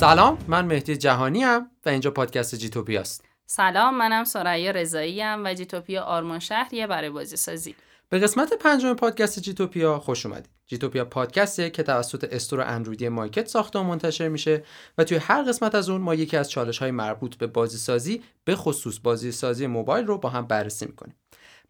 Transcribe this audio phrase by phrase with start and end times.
[0.00, 5.44] سلام من مهدی جهانی ام و اینجا پادکست جیتوپیا است سلام منم سریا رضایی ام
[5.44, 7.74] و جیتوپیا آرمان شهریه برای بازی سازی
[8.08, 10.50] به قسمت پنجم پادکست جیتوپیا خوش اومدید.
[10.66, 14.64] جیتوپیا پادکسته که توسط استور اندرویدی مایکت ساخته و منتشر میشه
[14.98, 18.22] و توی هر قسمت از اون ما یکی از چالش های مربوط به بازی سازی
[18.44, 21.14] به خصوص بازی سازی موبایل رو با هم بررسی می‌کنیم.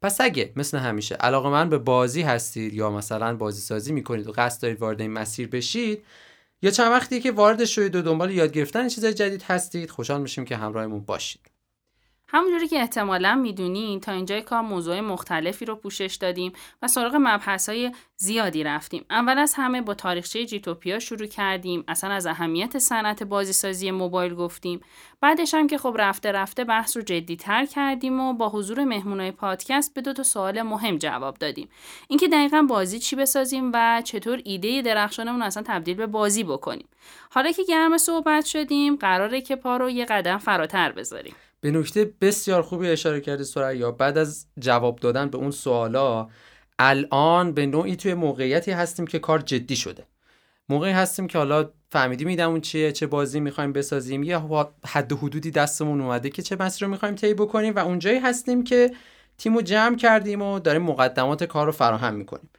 [0.03, 4.33] پس اگه مثل همیشه علاقه من به بازی هستید یا مثلا بازی سازی می‌کنید و
[4.33, 6.05] قصد دارید وارد این مسیر بشید
[6.63, 9.91] یا چند وقتی که وارد شدید و دنبال یاد گرفتن چیزای جدید هستید.
[9.91, 11.50] خوشحال میشیم که همراهمون باشید.
[12.33, 16.53] همونجوری که احتمالا می‌دونین تا اینجای کار موضوع مختلفی رو پوشش دادیم
[16.83, 19.05] و سراغ مبحث های زیادی رفتیم.
[19.11, 21.85] اول از همه با تاریخچه جیتوپیا شروع کردیم.
[21.89, 24.81] اصلا از اهمیت صنعت بازیسازی موبایل گفتیم.
[25.21, 29.31] بعدش هم که خب رفته رفته بحث رو جدی تر کردیم و با حضور مهمونای
[29.31, 31.69] پادکست به دو تا سوال مهم جواب دادیم.
[32.09, 36.89] اینکه دقیقا بازی چی بسازیم و چطور ایده درخشانمون اصلا تبدیل به بازی بکنیم.
[37.31, 41.35] حالا که گرم صحبت شدیم قراره که پا رو یه قدم فراتر بذاریم.
[41.61, 46.29] به نکته بسیار خوبی اشاره کردی سریا بعد از جواب دادن به اون سوالا
[46.79, 50.07] الان به نوعی توی موقعیتی هستیم که کار جدی شده.
[50.69, 54.39] موقعی هستیم که حالا فهمیدیم اون چیه چه بازی می‌خوایم بسازیم یه
[54.87, 58.65] حد و حدودی دستمون اومده که چه مسیر رو می‌خوایم طی بکنیم و اونجایی هستیم
[58.65, 58.91] که
[59.39, 62.50] تیمو جمع کردیم و داریم مقدمات کار رو فراهم می‌کنیم.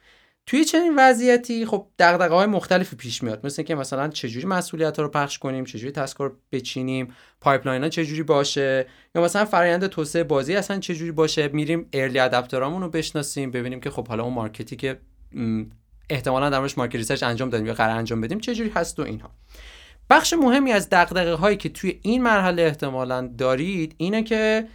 [0.46, 3.46] توی چنین وضعیتی خب دغدغه های مختلفی پیش میاد.
[3.46, 7.88] مثل که مثلا چجوری مسئولیت ها رو پخش کنیم چجوری task رو بچینیم pipeline ها
[7.88, 12.88] چجوری باشه یا مثلا فرآیند توسعه بازی اصلا چجوری باشه میریم early adopter امون رو
[12.88, 15.00] بشناسیم ببینیم که خب حالا اون market ی که
[16.10, 19.30] احتمالا در market research انجام دادیم یا قراره انجام بدیم چجوری هست و اینها.
[20.10, 24.68] بخش مهمی از دغدغه هایی که توی این مرحله احتمالا دارید اینه که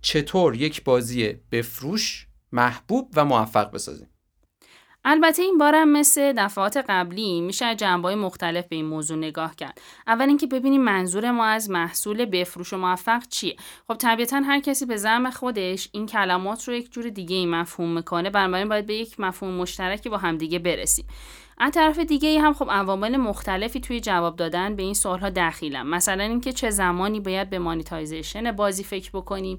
[0.00, 4.08] چطور یک بازی بفروش محبوب و موفق بسازیم.
[5.06, 9.80] البته این بارم مثل دفعات قبلی میشه از جنبه مختلف به این موضوع نگاه کرد.
[10.06, 13.56] اول اینکه ببینیم منظور ما از محصول بفروش و موفق چیه.
[13.88, 17.90] خب طبیعتا هر کسی به زعم خودش این کلمات رو یک جور دیگه ای مفهوم
[17.90, 18.30] می‌کنه.
[18.30, 21.06] بنابراین باید به یک مفهوم مشترکی با همدیگه برسیم.
[21.58, 25.30] از طرف دیگه ای هم خب عوامل مختلفی توی جواب دادن به این سوال ها
[25.30, 25.82] دخیلن.
[25.82, 29.58] مثلا اینکه چه زمانی باید به مانیتایزیشن بازی فکر بکنیم.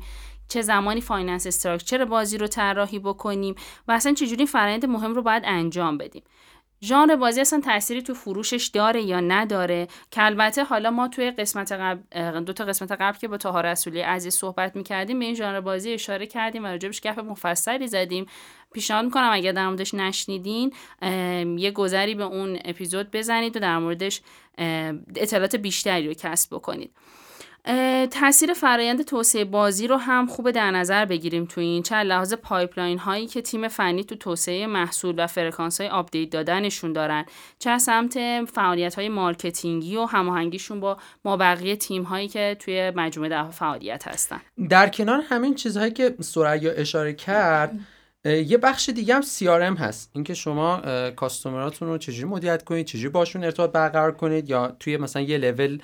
[0.50, 3.56] چه زمانی finance structure بازی رو طراحی بکنیم
[3.88, 6.23] و اصلا چجوری فرآیند مهم رو باید انجام بدیم.
[6.81, 11.72] ژانر بازی اصلا تأثیری تو فروشش داره یا نداره؟ که البته حالا ما توی قسمت
[11.72, 15.61] قبل دو تا قسمت قبل که با طاها رسولی عزیز صحبت می‌کردیم به این ژانر
[15.61, 18.25] بازی اشاره کردیم و راجبش گپ مفصلی زدیم.
[18.73, 20.73] پیشنهاد می‌کنم اگر در موردش نشنیدین
[21.57, 24.22] یه گذری به اون اپیزود بزنید و در موردش
[25.16, 26.91] اطلاعات بیشتری رو کسب بکنید.
[28.12, 32.97] تاثیر فرایند توسعه بازی رو هم خوب در نظر بگیریم تو این چند لحاظ pipeline
[32.98, 37.25] هایی که تیم فنی تو توسعه محصول و فرکانس های update دادنشون دارن.
[37.59, 42.92] چه سمت فعالیت های marketing ی و هماهنگیشون با ما بقیه تیم هایی که توی
[42.96, 44.42] مجموعه در فعالیت هستن.
[44.70, 47.80] در کنار همین چیزهایی که سریا اشاره کرد
[48.25, 50.12] یه بخش دیگه هم CRM هست.
[50.14, 50.81] اینکه شما
[51.16, 55.38] customer اتون رو چجوری مدیریت کنید چجوری باشون ارتباط برقرار کنید یا توی مثلا یه
[55.38, 55.80] لول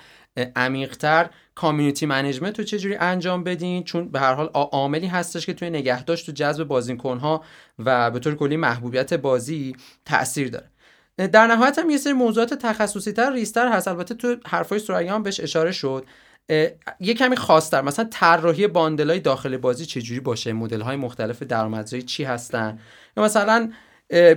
[0.56, 5.70] عمیقتر community management رو چجوری انجام بدین؟ چون به هر حال عاملی هستش که توی
[5.70, 7.44] نگهداشت و جذب بازیکنها
[7.80, 9.76] و به طور کلی محبوبیت بازی
[10.06, 10.68] تاثیر داره.
[11.28, 13.88] در نهایت هم یه سری موضوعات تخصصی تر ریزتر هست.
[13.88, 16.06] البته تو حرفای سریا هم بهش اشاره شد.
[17.00, 22.04] یه کمی خاصتر مثلا طراحی bundle ای داخل بازی چجوری باشه؟ مدل های مختلف درآمدزایی
[22.04, 22.80] چی هستن؟
[23.18, 23.72] یا مثلا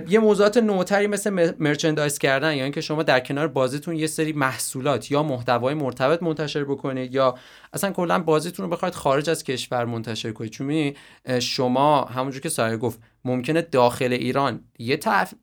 [0.07, 5.11] یه موضوعات نوتری مثل merchandise کردن یا اینکه شما در کنار بازیتون یه سری محصولات
[5.11, 7.35] یا محتوای مرتبط منتشر بکنید یا
[7.73, 10.51] اصلا کلا بازیتون رو بخواید خارج از کشور منتشر کنید.
[10.51, 10.93] چون
[11.39, 14.99] شما همونجور که سایه گفت ممکنه داخل ایران یه,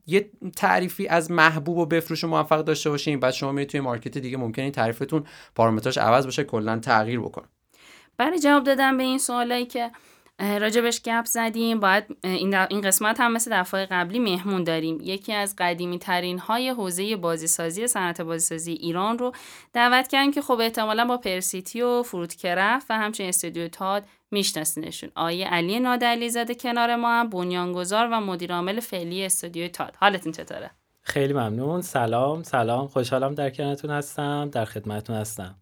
[0.07, 4.19] یه تعریفی از محبوب و بفروش و موفق داشته باشین بعد شما میرید توی مارکت
[4.19, 7.45] دیگه ممکنه این تعریفتون پارامترش عوض بشه کلا تغییر بکنه.
[8.17, 9.91] برای جواب دادن به این سوالایی که
[10.39, 11.81] راجبش گپ زدیم.
[11.81, 14.99] باید این, این قسمت هم مثل دفعه قبلی مهمون داریم.
[15.03, 19.33] یکی از قدیمی ترین های حوزه بازیسازی صنعت بازیسازی ایران رو
[19.73, 25.49] دعوت کردیم که خب احتمالا با پرسیتی و فروتکرف و همچنین استودیو تاد میشناسینشون آیه
[25.49, 30.71] علی نادلی زده کنار ما هم بنیانگذار و مدیرعامل فعلی استودیو تاد حالتون چطوره؟
[31.03, 31.81] خیلی ممنون.
[31.81, 32.43] سلام.
[32.43, 32.87] سلام.
[32.87, 34.51] خوشحالم در کنارتون هستم.
[34.53, 35.55] در خدمتتون هستم.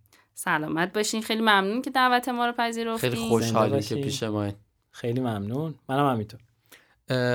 [0.44, 1.22] سلامت باشین.
[1.22, 3.10] خیلی ممنون که دعوت ما رو پذیرفتین.
[3.10, 4.52] خیلی خوشحالیم که پیش ما
[4.90, 5.74] خیلی ممنون.
[5.88, 6.40] منم همینطور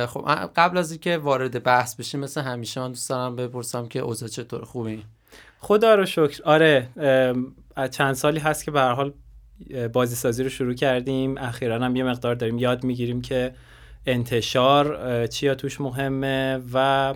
[0.06, 0.22] خب
[0.56, 4.66] قبل از اینکه وارد بحث بشیم مثل همیشه من دوست دارم بپرسم که اوضاع چطور
[4.66, 4.98] خوبه
[5.60, 6.44] خدا رو شکر.
[6.44, 6.90] آره
[7.76, 9.14] از چند سالی هست که به هر حال
[9.94, 11.38] بازی سازی رو شروع کردیم.
[11.38, 13.56] اخیرا هم یه مقدار داریم یاد می‌گیریم که
[14.06, 17.14] انتشار چیا توش مهمه و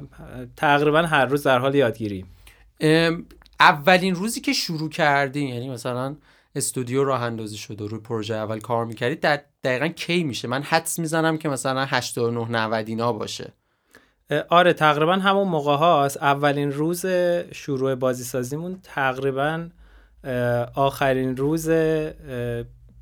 [0.57, 2.25] تقریبا هر روز در حال یادگیری
[3.59, 6.15] اولین روزی که شروع کردی یعنی مثلا
[6.55, 10.99] استودیو راه اندازی شده روی پروژه اول کار می‌کردی در دقیقا کی میشه؟ من حدس
[10.99, 13.53] می‌زنم که مثلا 89 90 اینا باشه.
[14.49, 16.17] آره تقریبا همون موقع هاست.
[16.17, 17.05] اولین روز
[17.51, 19.69] شروع بازی سازیمون تقریبا
[20.75, 21.69] آخرین روز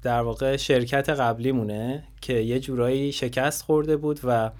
[0.01, 4.51] در واقع شرکت قبلی مونه که یه جورایی شکست خورده بود و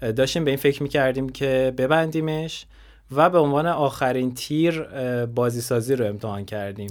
[0.00, 2.66] داشتیم به این فکر می‌کردیم که ببندیمش.
[3.10, 4.82] و به عنوان آخرین تیر
[5.26, 6.90] بازی سازی رو امتحان کردیم.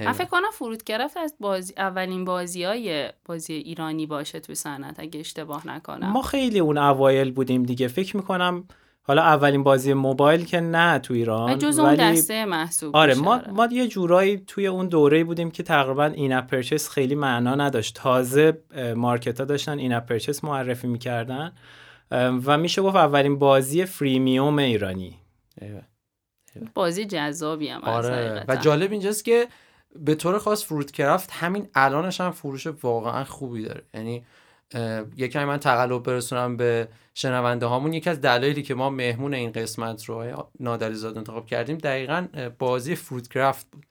[0.00, 5.20] من فکر کنم فرودگرفت از بازی اولین بازی های بازی ایرانی باشه توی صنعت اگه
[5.20, 6.08] اشتباه نکنم.
[6.08, 7.88] ما خیلی اون اوایل بودیم دیگه.
[7.88, 8.64] فکر می‌کنم
[9.02, 13.68] حالا اولین بازی موبایل گه نه تو ایران جز اون دسته محسوب آره ما, ما
[13.72, 17.94] یه جورایی توی اون دوره بودیم که تقریبا این in-app purchase خیلی معنا نداشت.
[17.94, 18.62] تازه
[18.96, 21.52] market ها داشتن این in-app purchase معرفی می‌کردن.
[22.10, 25.16] و میشه گفت اولین بازی freemium ایرانی.
[26.74, 28.44] بازی جذابی هم آره.
[28.48, 29.48] و جالب اینجاست که
[29.96, 33.82] به طور خاص فروت کرفت همین الانش هم فروش واقعا خوبی داره.
[33.94, 34.24] یعنی
[35.16, 37.92] یکی من تقلب برسونم به شنونده هامون.
[37.92, 42.26] یکی از دلایلی که ما مهمون این قسمت رو نادریزاد انتخاب کردیم دقیقا
[42.58, 43.86] بازی فروت کرافت بود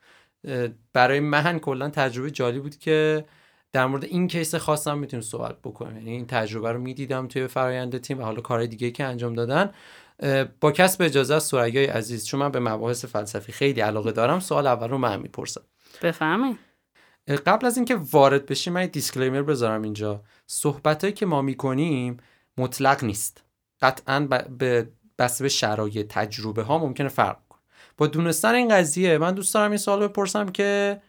[0.94, 3.26] برای من کلا تجربه جالب بود که
[3.76, 5.98] در مورد این کیس خاصم می‌تونیم صحبت بکنیم.
[5.98, 9.72] یعنی این تجربه رو می‌دیدم توی فرایند تیم و حالا کار دیگه که انجام دادن.
[10.62, 14.68] با کسب اجازه از سوریای عزیز چون من به مباحث فلسفی خیلی علاقه دارم سوال
[14.68, 15.62] اول رو من می‌پرسم.
[16.02, 16.58] بفهمید
[17.46, 20.22] قبل از اینکه وارد بشیم من دیسکلیمر بذارم اینجا.
[20.48, 22.18] صحبتهایی که ما می‌کنیم
[22.58, 23.44] مطلق نیست.
[23.82, 24.20] قطعا
[24.58, 24.90] به
[25.20, 27.62] بسته به شرایط تجربه ها ممکنه فرق کنه
[27.98, 31.02] با دونستن این قضیه من دوست دارم این سوال بپرسم که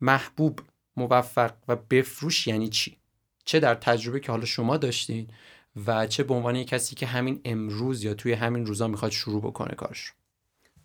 [0.00, 0.60] محبوب
[0.96, 2.96] موفق و بفروش یعنی چی؟
[3.44, 5.28] چه در تجربه که حالا شما داشتین
[5.86, 9.74] و چه به عنوان کسی که همین امروز یا توی همین روزا می‌خواد شروع بکنه
[9.74, 10.12] کارش؟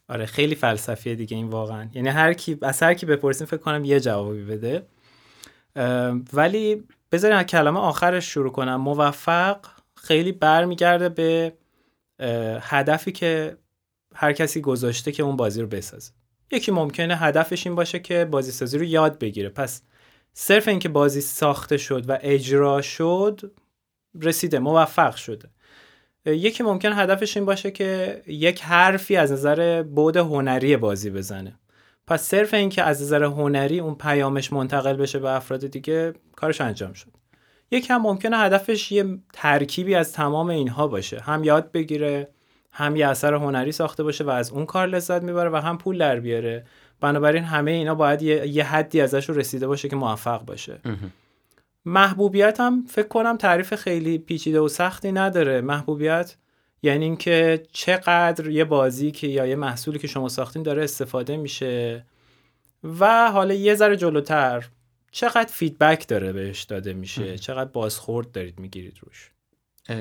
[0.10, 1.90] آره خیلی فلسفیه دیگه این واقعا.
[1.94, 4.88] یعنی هر کی از هر کی بپرسیم فکر کنم یه جوابی بده.
[6.34, 8.76] ولی بذارین از کلمه آخرش شروع کنم.
[8.76, 9.58] موفق
[9.96, 11.54] خیلی برمیگرده به
[12.62, 13.58] هدفی که
[14.16, 16.12] هر کسی گذاشته که اون بازی رو بسازه.
[16.52, 19.50] یکی ممکنه هدفش این باشه که بازی سازی رو یاد بگیره.
[19.50, 19.82] پس
[20.34, 23.52] صرف اینکه بازی ساخته شد و اجرا شد
[24.22, 25.50] رسیده موفق شده.
[26.26, 31.60] یکی ممکن هدفش این باشه که یک حرفی از نظر بود هنری بازی بزنه.
[32.08, 36.94] پس صرف اینکه از نظر هنری اون پیامش منتقل بشه به افراد دیگه کارش انجام
[36.94, 37.12] شد.
[37.72, 41.20] یکی هم ممکنه هدفش یه ترکیبی از تمام اینها باشه.
[41.20, 42.28] هم یاد بگیره
[42.72, 45.98] هم یه اثر هنری ساخته باشه و از اون کار لذت می‌بره و هم پول
[45.98, 46.66] در بیاره.
[47.02, 50.80] بنابراین همه اینا باید یه, یه حدی ازش رو رسیده باشه که موفق باشه.
[51.86, 55.62] محبوبیت هم فکر کنم تعریف خیلی پیچیده و سختی نداره.
[55.62, 56.36] محبوبیت
[56.84, 62.06] یعنی اینکه چقدر یه بازی که یا یه محصولی که شما ساختین داره استفاده میشه
[63.00, 64.70] و حالا یه ذره جلوتر
[65.12, 67.38] چقدر فیدبک داره بهش داده میشه.
[67.38, 69.32] چقدر بازخورد دارید می‌گیرید روش.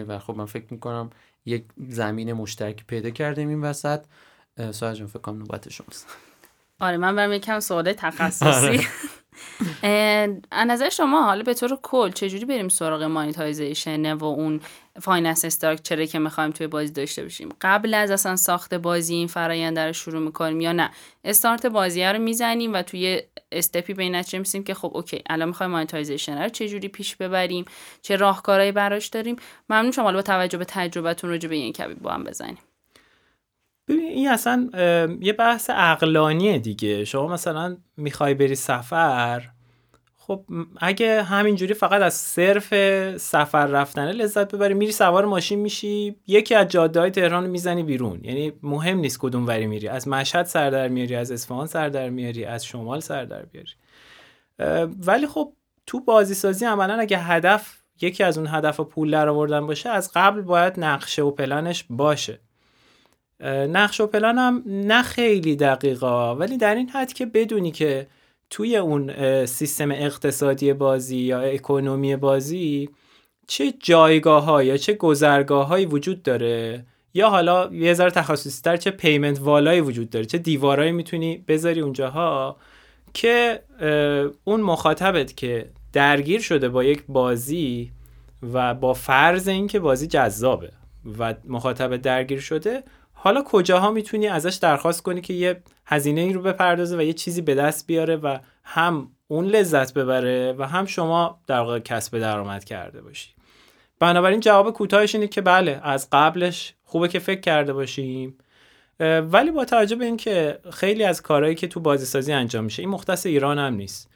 [0.09, 1.11] و خب من فکر می‌کنم
[1.45, 4.01] یک زمین مشترک پیدا کردیم این وسط.
[4.71, 6.07] سوال جان فکر کنم نوبت شماست.
[6.81, 8.87] آره من برم یکم سوال تخصصی.
[10.51, 14.61] از نظر شما حالا به طور کل چجوری بریم سراغ monetization و اون
[15.01, 19.27] finance structure ه که می‌خوایم توی بازی داشته باشیم؟ قبل از اصلا ساخت بازی این
[19.27, 20.91] فرایند رو شروع می‌کنیم یا نه؟
[21.25, 25.49] استارت بازی رو می‌زنیم و توی step ی به این می‌رسیم که خب okay الان
[25.49, 27.65] می‌خوایم monetization رو چجوری پیش ببریم؟
[28.03, 29.37] چه راهکارهایی براش داریم؟
[29.71, 32.59] ممنون شما با توجه به تجربتون راجع به این گپی با هم بزنیم.
[33.91, 34.71] ببین این اصلا
[35.21, 37.05] یه بحث عقلانیه دیگه.
[37.05, 39.49] شما مثلا می‌خوای بری سفر
[40.17, 40.45] خب
[40.81, 42.75] اگه همینجوری فقط از صرف
[43.17, 48.21] سفر رفتنه لذت ببری میری سوار ماشین میشی یکی از جاده های تهران می‌زنی بیرون.
[48.25, 49.89] یعنی مهم نیست کدوم وری میری.
[49.89, 53.73] از مشهد سر در میاری از اصفهان سر در میاری از شمال سر در بیاری.
[55.07, 55.53] ولی خب
[55.87, 60.11] تو بازی سازی عملا اگه هدف یکی از اون هدف پول در آوردن باشه از
[60.15, 62.41] قبل باید نقشه و پلنش باشه.
[63.47, 66.37] نقش و پلان هم نه خیلی دقیقا.
[66.37, 68.07] ولی در این حد که بدونی که
[68.51, 69.13] توی اون
[69.47, 72.89] سیستم اقتصادی بازی یا اکونومی بازی
[73.47, 78.77] چه جایگاه ها یا چه گذرگاه هایی وجود داره یا حالا یه ذره تخصصی تر
[78.77, 82.57] چه پیمنت والایی وجود داره چه دیوارایی می‌تونی بذاری اونجاها
[83.15, 83.63] که
[84.45, 87.91] اون مخاطبت که درگیر شده با یک بازی
[88.53, 90.71] و با فرض اینکه بازی جذابه
[91.19, 92.83] و مخاطب درگیر شده
[93.23, 97.43] حالا کجاها می‌تونی ازش درخواست کنی که یه هزینه ای رو بپردازه و یه چیزی
[97.43, 102.65] به دست بیاره و هم اون لذت ببره و هم شما در واقع کسب درآمد
[102.65, 103.31] کرده باشی؟
[103.99, 108.39] بنابراین جواب کوتاهش اینه که بله از قبلش خوبه که فکر کرده باشیم.
[109.21, 113.27] ولی با توجه به اینکه خیلی از کارهایی که تو بازیسازی انجام میشه این مختص
[113.27, 114.11] ایران هم نیست.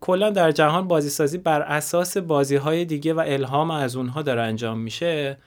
[0.00, 4.78] کلا در جهان بازیسازی بر اساس بازی های دیگه و الهام از اونها داره انجام
[4.78, 5.38] میشه.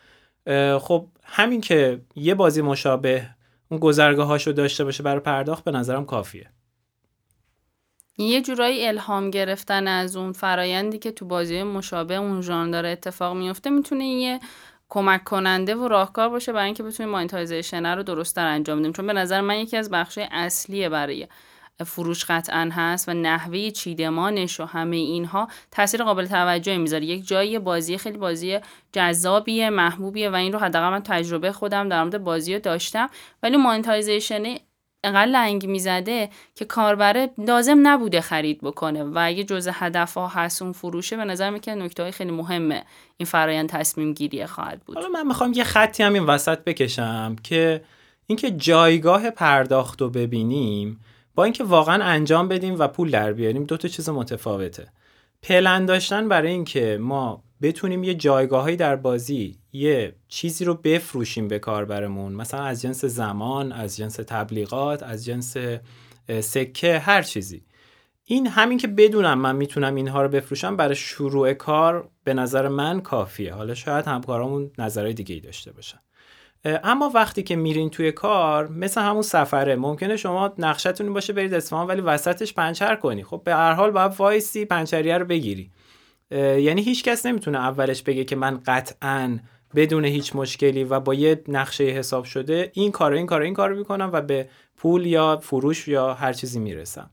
[0.80, 3.30] خب همین که یه بازی مشابه
[3.70, 6.50] اون گذرگاه هاشو داشته باشه برای پرداخت به نظرم کافیه.
[8.18, 13.38] یه جورایی الهام گرفتن از اون فرایندی که تو بازی مشابه اون ژانر داره اتفاق
[13.38, 14.40] میفته می‌تونه یه
[14.90, 18.92] کمک کننده و راهکار باشه برای اینکه بتونیم مانیتایزیشن رو درستتر انجام بدیم.
[18.92, 21.28] چون به نظر من یکی از بخشای اصلیه برای
[21.84, 27.06] فروش قطعا هست و نحوه چیدمانش و همه اینها تاثیر قابل توجه می‌ذاره.
[27.06, 28.60] یک جایی بازی خیلی بازی
[28.92, 33.10] جذابیه محبوبیه و این رو حداقل من تجربه خودم در مورد بازی داشتم.
[33.44, 34.44] ولی مانیتایزیشن
[35.04, 40.62] انقدر لنگ می‌زده که کاربره لازم نبوده خرید بکنه و اگه جزء هدف ها هست
[40.62, 42.84] اون فروشه به نظر می‌کنه نکته های خیلی مهمه.
[43.18, 44.96] این فرایند تصمیم گیری خواهد بود.
[44.96, 47.84] حالا من می‌خوام یه خطی هم این وسط بکشم که
[48.28, 51.00] اینکه جایگاه پرداخت رو ببینیم
[51.36, 54.88] با اینکه واقعا انجام بدیم و پول در بیاریم دو تا چیز متفاوته.
[55.42, 61.60] پلن داشتن برای اینکه ما بتونیم یه جایگاهی در بازی یه چیزی رو بفروشیم به
[61.60, 65.58] کاربرمون مثلا از جنس زمان از جنس تبلیغات از جنس
[66.40, 67.66] سکه هر چیزی.
[68.26, 73.02] این همین که بدونم من می‌تونم اینها رو بفروشم برای شروع کار به نظر من
[73.02, 73.54] کافیه.
[73.54, 76.00] حالا شاید همکارامون نظرهای دیگه ای داشته باشن.
[76.66, 81.88] اما وقتی که میرین توی کار مثل همون سفره ممکنه شما نقشتون باشه برید اصفهان
[81.88, 83.24] ولی وسطش پنچر کنی.
[83.24, 85.72] خب به هر حال باید وایسی پنچریه رو بگیری.
[86.32, 89.40] یعنی هیچ کس نمی‌تونه اولش بگه که من قطعا
[89.76, 93.74] بدون هیچ مشکلی و با یه نقشه حساب شده این کار این کار این کار
[93.74, 97.10] می‌کنم و به پول یا فروش یا هر چیزی می‌رسم.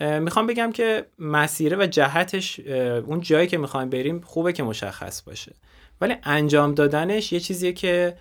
[0.00, 2.60] می‌خوام بگم که مسیره و جهتش
[3.06, 5.52] اون جایی که می‌خوایم بریم خوبه که مشخص باشه.
[6.00, 8.16] ولی انجام دادنش یه چیزیه که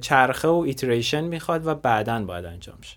[0.00, 2.96] چرخه و ایتریشن می‌خواد و بعدا باید انجام شه.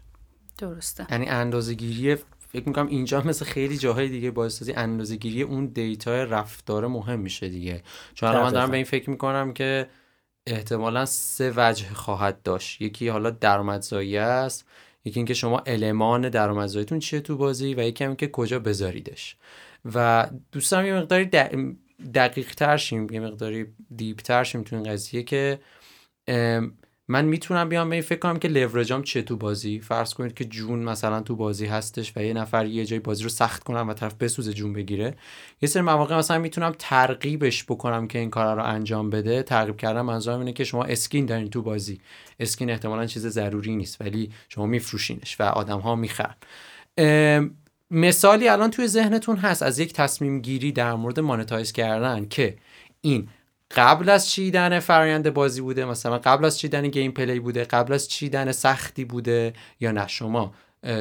[0.57, 1.07] درسته.
[1.11, 2.15] یعنی اندازه گیری
[2.49, 7.49] فکر می‌کنم اینجا مثل خیلی جاهای دیگه بازسازی اندازه گیری اون data رفتار مهم میشه
[7.49, 7.83] دیگه.
[8.13, 9.87] چون من دارم به این فکر می‌کنم که
[10.47, 12.81] احتمالا سه وجه خواهد داشت.
[12.81, 14.65] یکی حالا درآمدزایی است
[15.05, 19.35] یکی اینکه شما element درآمدزاییتون چیه تو بازی و یکی که کجا بذاریدش.
[19.95, 21.25] و دوست دارم یه مقداری
[22.13, 25.59] دقیق تر شیم یه مقداری deep تر شیم تو این قضیه که
[27.09, 30.45] من می‌تونم بیام به این فکر کنم که لورجام چه تو بازی؟ فرض کنید که
[30.45, 33.93] جون مثلا تو بازی هستش و یه نفر یه جای بازی رو سخت کنم و
[33.93, 35.15] طرف بسوزه جون بگیره.
[35.61, 39.43] یه سری مواقع مثلا می‌تونم ترغیبش بکنم که این کارا رو انجام بده.
[39.43, 42.01] ترغیب کردن منظورم اینه که شما skin دارین تو بازی.
[42.39, 46.35] skin احتمالا چیز ضروری نیست ولی شما میفروشینش و آدم ها می‌خرن
[47.91, 52.55] مثالی الان توی ذهنتون هست از یک تصمیم گیری در مورد monetize کردن که
[53.01, 53.27] این
[53.75, 58.51] قبل از چیدن فرایند بازی بوده مثلا قبل از چیدن gameplay بوده قبل از چیدن
[58.51, 60.53] سختی بوده یا نه؟ شما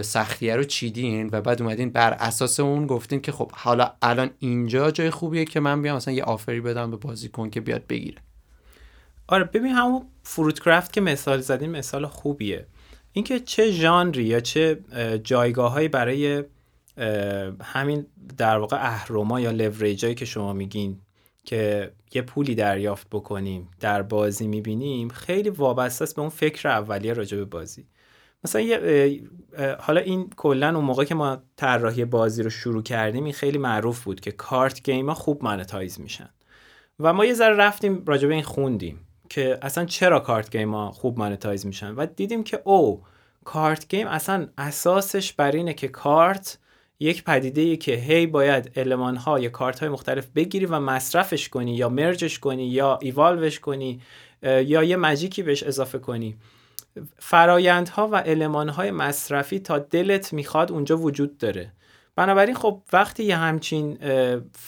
[0.03, 4.91] سختیه رو چیدین و بعد اومدین بر اساس اون گفتین که خب حالا الان اینجا
[4.91, 8.19] جای خوبیه که من بیام مثلا یه آفری بدم به بازیکن که بیاد بگیره.
[9.29, 12.67] آره ببین همون فروت کرافت که مثال زدین مثال خوبیه.
[13.13, 14.81] اینکه چه ژانری یا چه
[15.25, 16.45] جایگاههایی برای
[17.63, 18.07] همین
[18.39, 21.01] در واقع اهرما یا لوریجایی که شما میگین
[21.47, 27.13] که یه پولی دریافت بکنیم در بازی می‌بینیم خیلی وابسته است به اون فکر اولیه
[27.13, 27.87] راجع به بازی.
[28.45, 28.63] مثلا
[29.81, 34.05] حالا این کلا اون موقع که ما طراحی بازی رو شروع کردیم این خیلی معروف
[34.05, 36.29] بود که card game ها خوب monetize میشن.
[37.01, 40.91] و ما یه ذره رفتیم راجع به این خوندیم که اصلا چرا card game ها
[40.91, 43.03] خوب monetize میشن؟ و دیدیم که او
[43.45, 46.59] card game اصلا اساسش بر اینه که کارت
[47.01, 51.49] یک پدیده ای که هی باید element ها یا کارت های مختلف بگیری و مصرفش
[51.49, 54.01] کنی یا merge ش کنی یا ایوالوش کنی
[54.43, 56.37] یا یه مجیکی بهش اضافه کنی.
[57.19, 61.73] فرایندها و المان های مصرفی تا دلت می‌خواد اونجا وجود داره.
[62.17, 63.99] بنابراین خب وقتی یه همچین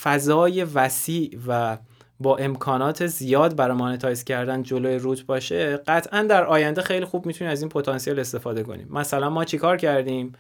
[0.02, 1.78] فضای وسیع و
[2.20, 7.50] با امکانات زیاد برای مانتایز کردن جلوی روت باشه قطعا در آینده خیلی خوب می‌تونی
[7.50, 10.32] از این پتانسیل استفاده کنیم مثلا ما چیکار کردیم؟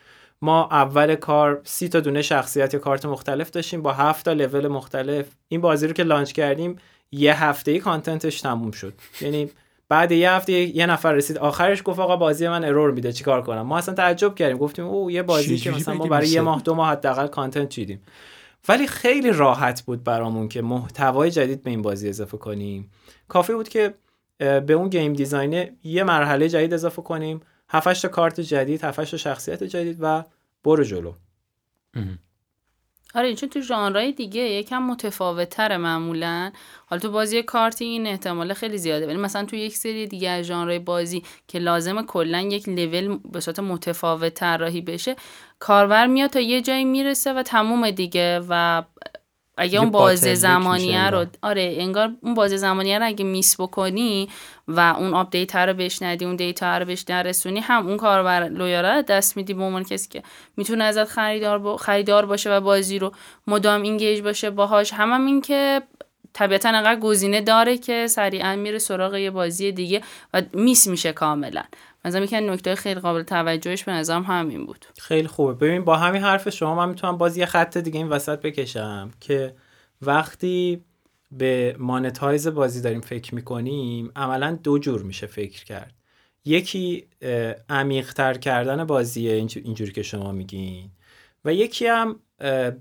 [0.42, 4.68] ما اول کار سی تا دونه شخصیت یا کارت مختلف داشتیم با هفت تا لول
[4.68, 5.26] مختلف.
[5.48, 6.76] این بازی رو که لانچ کردیم
[7.12, 8.94] یه هفته ای content ش تموم شد.
[9.20, 9.50] یعنی
[9.88, 13.62] بعد یه هفته یه نفر رسید آخرش گفت آقا بازی من error میده چیکار کنم؟
[13.62, 14.58] ما اصلا تعجب کردیم.
[14.58, 18.02] گفتیم او یه بازی که مثلا ما برای یه ماه دو ماه حداقل content چیدیم.
[18.68, 22.90] ولی خیلی راحت بود برامون که محتوای جدید به این بازی اضافه کنیم.
[23.28, 23.94] کافی بود که
[24.38, 27.40] به اون game design ه یه مرحله جدید اضافه کنیم.
[27.68, 30.24] 7 تا کارت جدید 7 تا شخصیت جدید و
[30.64, 31.12] برو جلو.
[33.14, 36.52] آره چون تو ژانرهای دیگه یکم متفاوت تره معمولا.
[36.86, 39.06] حالا تو بازی کارتی این احتمال خیلی زیاده.
[39.06, 43.40] ولی مثلا تو یک سری دیگه از ژانرهای بازی که لازم کلا یک لول به
[43.40, 45.16] صورت متفاوت طراحی بشه
[45.58, 48.82] کاربر میاد تا یه جایی می‌رسه و تموم دیگه و
[49.58, 54.28] اگه اون بازه زمانیه رو آره انگار اون بازه زمانیه رو اگه miss بکنی
[54.68, 58.82] و اون update رو بهش ندی اون data رو بهش نرسونی هم اون کاربر loyal
[58.82, 60.22] رو از دست میدی به عنوان کسی که
[60.56, 63.12] می‌تونه ازت خریدار, خریدار باشه و بازی رو
[63.46, 64.92] مدام اینگیج باشه باهاش.
[64.92, 65.82] هم, هم این که
[66.32, 70.02] طبیعتا انقدر گزینه داره که سریعا میره سراغ یه بازی دیگه
[70.34, 71.62] و میس میشه کاملا.
[72.04, 74.86] مثلا یکی نکته خیلی قابل توجهش به نظرم همین بود.
[74.98, 75.52] خیلی خوبه.
[75.52, 79.54] ببین با همین حرف شما من می‌تونم باز یه خط دیگه این وسط بکشم که
[80.02, 80.84] وقتی
[81.32, 85.94] به مانتایز بازی داریم فکر می‌کنیم عملا دو جور میشه فکر کرد.
[86.44, 87.06] یکی
[87.68, 90.90] عمیقتر کردن بازیه اینجوری که شما میگین
[91.44, 92.20] و یکی هم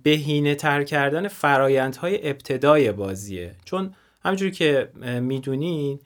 [0.03, 3.55] بهینه تر کردن فرایندهای ابتدای بازیه.
[3.65, 3.93] چون
[4.24, 4.89] همجوری که
[5.21, 6.00] می‌دونین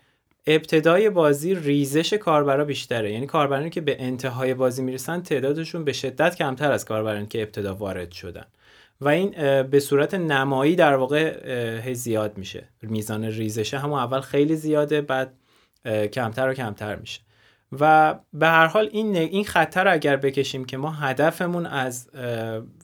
[0.48, 3.12] ابتدای بازی ریزش کاربرا بیشتره.
[3.12, 7.76] یعنی کاربرانی که به انتهای بازی می‌رسن تعدادشون به شدت کمتر از کاربرانی که ابتدا
[7.76, 8.46] وارد شدن.
[9.02, 9.32] و این
[9.64, 12.68] به صورت نمایی در واقع زیاد میشه.
[12.82, 15.34] میزان ریزشه همون اول خیلی زیاده بعد
[16.14, 17.22] کمتر و کمتر میشه.
[17.80, 22.10] و به هر حال این این خطر اگر بکشیم که ما هدفمون از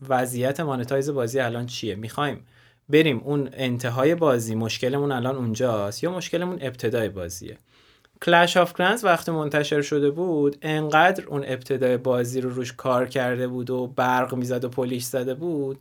[0.10, 2.46] وضعیت monetize بازی الان چیه؟ می‌خوایم
[2.90, 7.58] بریم اون انتهای بازی مشکلمون الان اونجاست یا مشکلمون ابتدای بازیه؟
[8.22, 13.48] کلش آف کلنز وقتی منتشر شده بود انقدر اون ابتدای بازی رو روش کار کرده
[13.48, 15.80] بود و برق می‌زد و polish زده بود.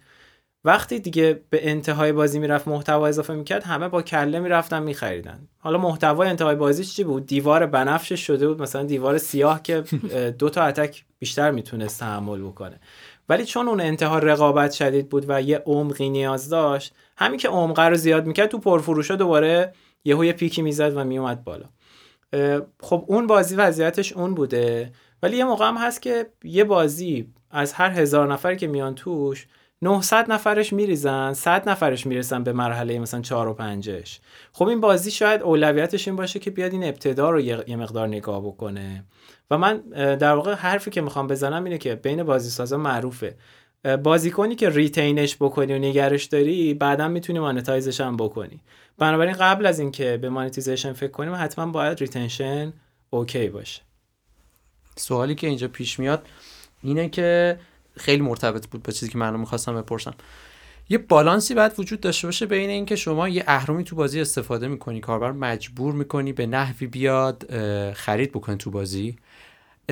[0.65, 5.49] وقتی دیگه به انتهای بازی می‌رفت محتوا اضافه می‌کرد همه با کله می‌رفتن میخریدن.
[5.59, 9.81] حالا محتوای انتهای بازی چی بود؟ دیوار بنفش شده بود مثلا دیوار سیاه که
[10.39, 12.81] دو تا اتک بیشتر می‌تونست تحمل بکنه.
[13.29, 17.83] ولی چون اون انتها رقابت شدید بود و یه عمقی نیاز داشت همین که عمقه
[17.83, 19.73] رو زیاد می‌کرد تو پرفروشا دوباره
[20.05, 21.67] یهو یه پیکی می‌زد و میومد بالا.
[22.81, 24.93] خب اون بازی وضعیتش اون بوده.
[25.23, 29.47] ولی یه موقع هم هست که یه بازی از هر هزار نفر که میان توش
[29.83, 33.91] 900 نفرش میریزن 100 نفرش می‌رسن به مرحله مثلا 4 و 5
[34.53, 38.47] خب این بازی شاید اولویتش این باشه که بیاد این ابتدا رو یه مقدار نگاه
[38.47, 39.05] بکنه.
[39.51, 39.79] و من
[40.17, 43.37] در واقع حرفی که می‌خوام بزنم اینه که بین بازی سازا معروفه
[44.03, 48.61] بازیکنی که retain اش بکنی و نگرش داری بعدا می‌تونی monetize اش هم بکنی.
[48.99, 52.73] بنابراین قبل از اینکه به monetization فکر کنیم حتما باید retention
[53.11, 53.83] اوکی باشه.
[54.97, 56.27] سوالی که اینجا پیش میاد
[56.83, 57.59] اینه که
[57.97, 60.15] خیلی مرتبط بود با چیزی که من می‌خواستم بپرسم.
[60.89, 65.01] یه بالانسی باید وجود داشته باشه بین اینکه شما یه اهرمی تو بازی استفاده می‌کنی
[65.01, 67.47] کاربر مجبور می‌کنی به نحوی بیاد
[67.93, 69.17] خرید بکنه تو بازی.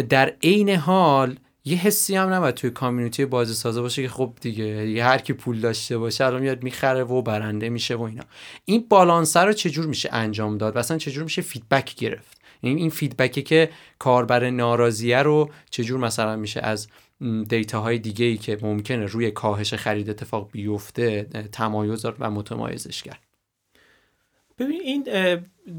[0.03, 4.83] در عین حال یه حسی هم نباید توی community بازی سازه باشه که خب دیگه,
[4.87, 8.25] دیگه هر کی پول داشته باشه الان میاد می‌خره و برنده میشه و اینا.
[8.65, 13.37] این بالانس رو چجور میشه انجام داد؟ مثلا چجور میشه feedback گرفت؟ یعنی این feedback
[13.37, 16.89] ی که کاربر ناراضیه رو چجور مثلا میشه از
[17.49, 23.34] data های دیگه ای که ممکنه روی کاهش خرید اتفاق بیفته تمایز و متمایزش کرد؟
[24.59, 25.05] ببین این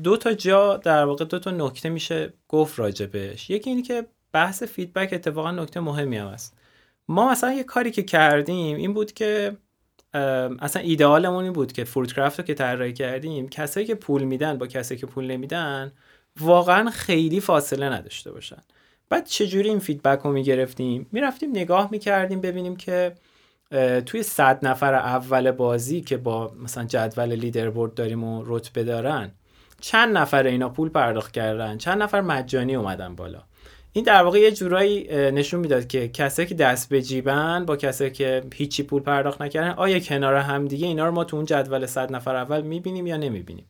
[0.03, 4.63] دو تا جا در واقع دو تا نکته میشه گفت راجبش یکی اینی که بحث
[4.63, 6.57] feedback اتفاقا نکته مهمی هم است
[7.07, 9.57] ما مثلا یه کاری که کردیم این بود که
[10.59, 14.67] اصلا ایده‌آلمون این بود که فورت‌کرفت رو که طراحی کردیم کسایی که پول میدن با
[14.67, 15.91] کسایی که پول نمیدن
[16.39, 18.61] واقعا خیلی فاصله نداشته باشن.
[19.09, 23.15] بعد چجوری این feedback رو می‌گرفتیم؟ می‌رفتیم نگاه می‌کردیم ببینیم که
[24.06, 29.32] توی صد نفر اول بازی که با مثلا جدول لیدربورد داریم و رتبه دارن
[29.82, 33.43] چند نفر اینا پول پرداخت کردن چند نفر مجانی اومدن بالا.
[33.93, 38.12] این در واقع یه جورایی نشون می‌داد که کسایی که دست به جیبن با کسایی
[38.12, 41.86] که هیچی پول پرداخت نکردن آیا کنار هم دیگه اینا رو ما تو اون جدول
[41.86, 43.65] صد نفر اول می‌بینیم یا نمی‌بینیم؟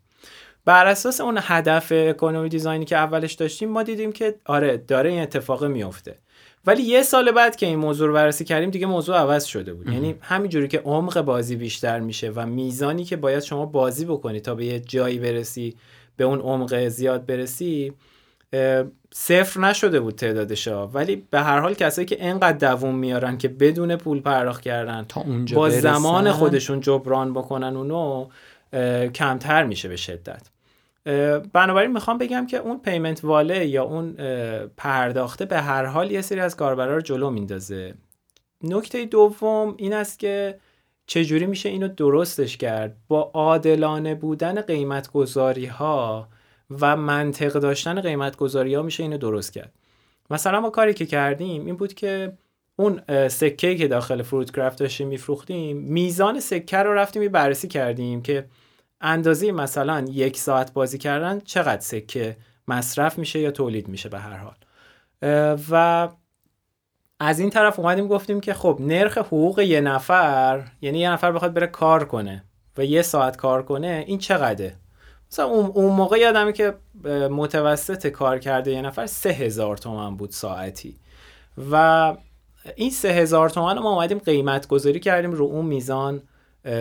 [0.66, 5.22] بر اساس اون هدف اکونومی دیزاینی که اولش داشتیم ما دیدیم که آره داره این
[5.22, 6.16] اتفاق میفته
[6.68, 9.90] ولی یه سال بعد که این موضوع رو بررسی کردیم دیگه موضوع عوض شده بود.
[9.90, 14.56] یعنی همینجوری که عمق بازی بیشتر میشه و میزانی که باید شما بازی بکنی تا
[14.56, 15.76] به یه جایی برسی
[16.18, 17.94] به اون عمق زیاد برسی
[19.14, 23.96] صفر نشده بود تعدادش ولی به هر حال کسایی که انقدر دووم میارن که بدون
[23.96, 28.28] پول پرداخت کردن تا اونجا با زمان خودشون جبران بکنن اونو
[29.10, 30.55] کمتر میشه به شدت.
[31.54, 34.14] بنابراین می‌خوام بگم که اون پیمنت واله یا اون
[34.78, 37.94] پرداخته به هر حال یه سری از کاربرا رو جلو میندازه.
[38.64, 40.60] نکته دوم این است که
[41.08, 46.28] چجوری میشه اینو درستش کرد؟ با عادلانه بودن قیمت گذاری ها
[46.82, 49.74] و منطق داشتن قیمت گذاری ها میشه اینو درست کرد.
[50.30, 52.34] مثلا ما کاری که کردیم این بود که
[52.76, 58.46] اون سکه که داخل فروت کرافت داشتیم میفروختیم میزان سکه رو رفتیم بررسی کردیم که
[59.02, 64.38] اندازه مثلا یک ساعت بازی کردن چقدر سکه مصرف میشه یا تولید میشه به هر
[64.38, 64.56] حال.
[65.72, 66.10] و
[67.20, 71.54] از این طرف اومدیم گفتیم که خب نرخ حقوق یه نفر یعنی یه نفر بخواد
[71.54, 72.44] بره کار کنه
[72.78, 74.76] و یه ساعت کار کنه این چقدره؟
[75.32, 76.74] مثلا اون, موقع یادمه که
[77.30, 81.00] متوسط کار کرده یه نفر سه هزار تومن بود ساعتی.
[81.72, 82.16] و
[82.76, 86.22] این سه هزار تومن ما اومدیم قیمت گذاری کردیم رو اون میزان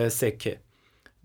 [0.09, 0.59] سکه.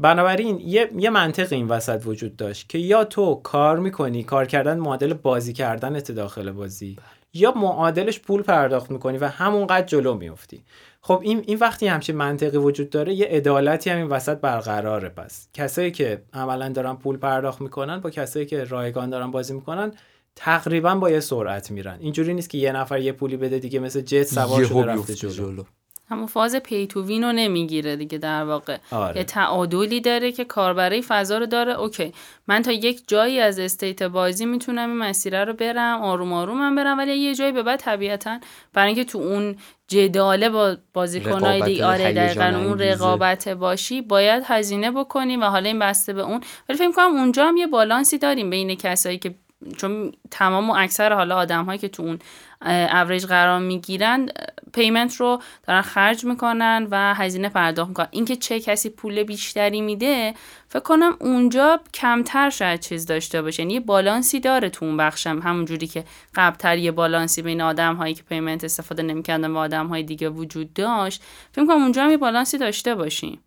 [0.00, 4.78] بنابراین یه, یه منطق این وسط وجود داشت که یا تو کار می‌کنی کار کردن
[4.78, 6.96] معادل بازی کردنت داخل بازی
[7.34, 10.64] یا معادلش پول پرداخت می‌کنی و همونقدر جلو میفتی
[11.00, 15.48] خب این, این وقتی همچین منطقی وجود داره یه عدالتی هم این وسط برقراره پس
[15.54, 19.92] کسایی که عملا دارن پول پرداخت می‌کنن با کسایی که رایگان دارن بازی می‌کنن
[20.36, 24.00] تقریبا با یه سرعت میرن اینجوری نیست که یه نفر یه پولی بده دیگه مثل
[24.00, 25.30] جت سوار شده رفته جلو.
[25.30, 25.62] جلو.
[26.10, 28.76] همون فاز pay to win رو نمی‌گیره دیگه در واقع.
[28.90, 29.16] آره.
[29.16, 31.80] یه تعادلی داره که کاربرای فضا رو داره.
[31.80, 32.12] اوکی.
[32.46, 36.74] من تا یک جایی از state بازی می‌تونم این مسیره رو برم آروم آروم هم
[36.74, 38.38] برم ولی یه جایی به بعد طبیعتا
[38.72, 39.56] برای اینکه تو اون
[39.88, 45.78] جدال با بازیکنای دیگه آره دقیقا اون رقابت باشی باید هزینه بکنی و حالا این
[45.78, 46.40] بسته به اون.
[46.68, 49.34] ولی فکر کنم اونجا هم یه بالانسی داریم بین کسایی که
[49.76, 52.18] چون تمام و اکثر حالا آدم هایی که تو اون
[52.66, 54.28] اوریج قرار می‌گیرن
[54.72, 58.08] payment رو دارن خرج می‌کنن و هزینه پرداخت می‌کنن.
[58.10, 60.34] اینکه چه کسی پول بیشتری میده
[60.68, 63.62] فکر کنم اونجا کمتر شاید چیز داشته باشه.
[63.62, 65.40] یعنی یه بالانسی داره تو اون بخشم.
[65.44, 69.86] همون جوری که قبلتر یه بالانسی بین آدم هایی که payment استفاده نمی‌کردن و آدم
[69.86, 73.40] های دیگه وجود داشت فکر کنم اونجا هم یه بالانسی داشته باشیم.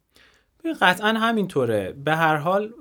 [0.81, 1.95] قطعا همینطوره.
[2.05, 2.73] به هر حال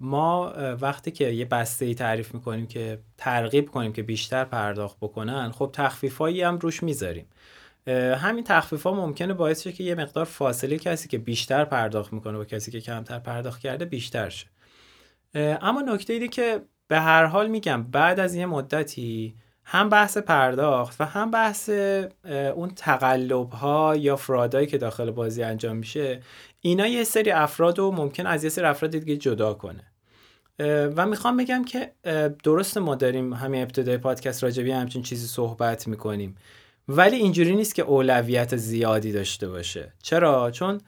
[0.00, 5.50] ما وقتی که یه بسته ای تعریف می‌کنیم که ترغیب کنیم که بیشتر پرداخت بکنن
[5.50, 7.26] خب تخفیفایی هم روش می‌ذاریم.
[8.16, 12.38] همین تخفیف ها ممکنه باعث شه که یه مقدار فاصله کسی که بیشتر پرداخت می‌کنه
[12.38, 14.46] و کسی که کمتر پرداخت کرده بیشتر شه.
[15.34, 19.34] اما نکته ایدی که به هر حال میگم بعد از یه مدتی
[19.64, 21.68] هم بحث پرداخت و هم بحث
[22.54, 26.20] اون تقلب ها یا فرادایی که داخل بازی انجام میشه
[26.60, 29.89] اینا یه سری افراد رو ممکن از یه سری افراد دیگه جدا کنه.
[30.96, 31.92] و می‌خوام بگم که
[32.44, 36.36] درست ما داریم همین ابتدای پادکست راجبی همچین چیزی صحبت می‌کنیم.
[36.88, 39.92] ولی اینجوری نیست که اولویت زیادی داشته باشه.
[40.02, 40.80] چرا؟ چون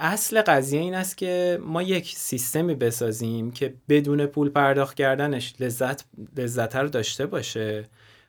[0.00, 6.04] اصل قضیه این است که ما یک سیستمی بسازیم که بدون پول پرداخت کردنش لذت
[6.36, 7.84] لذت رو داشته باشه.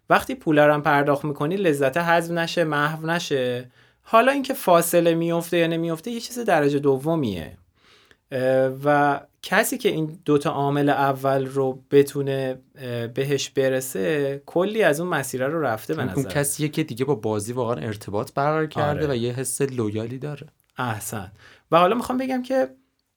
[0.10, 3.72] وقتی پول رو هم پرداخت می‌کنی لذت حذف نشه محو نشه.
[4.02, 7.58] حالا اینکه فاصله میفته یا نمیفته یه چیز درجه دومیه.
[8.84, 12.60] و کسی که این دوتا عامل اول رو بتونه
[13.14, 16.30] بهش برسه کلی از اون مسیر رو رفته به نظر.
[16.30, 19.14] کسیه که دیگه با بازی واقعا ارتباط برقرار کرده آره.
[19.14, 20.48] و یه حس لویالی داره.
[20.78, 21.32] احسن.
[21.72, 22.68] و حالا می‌خوام بگم که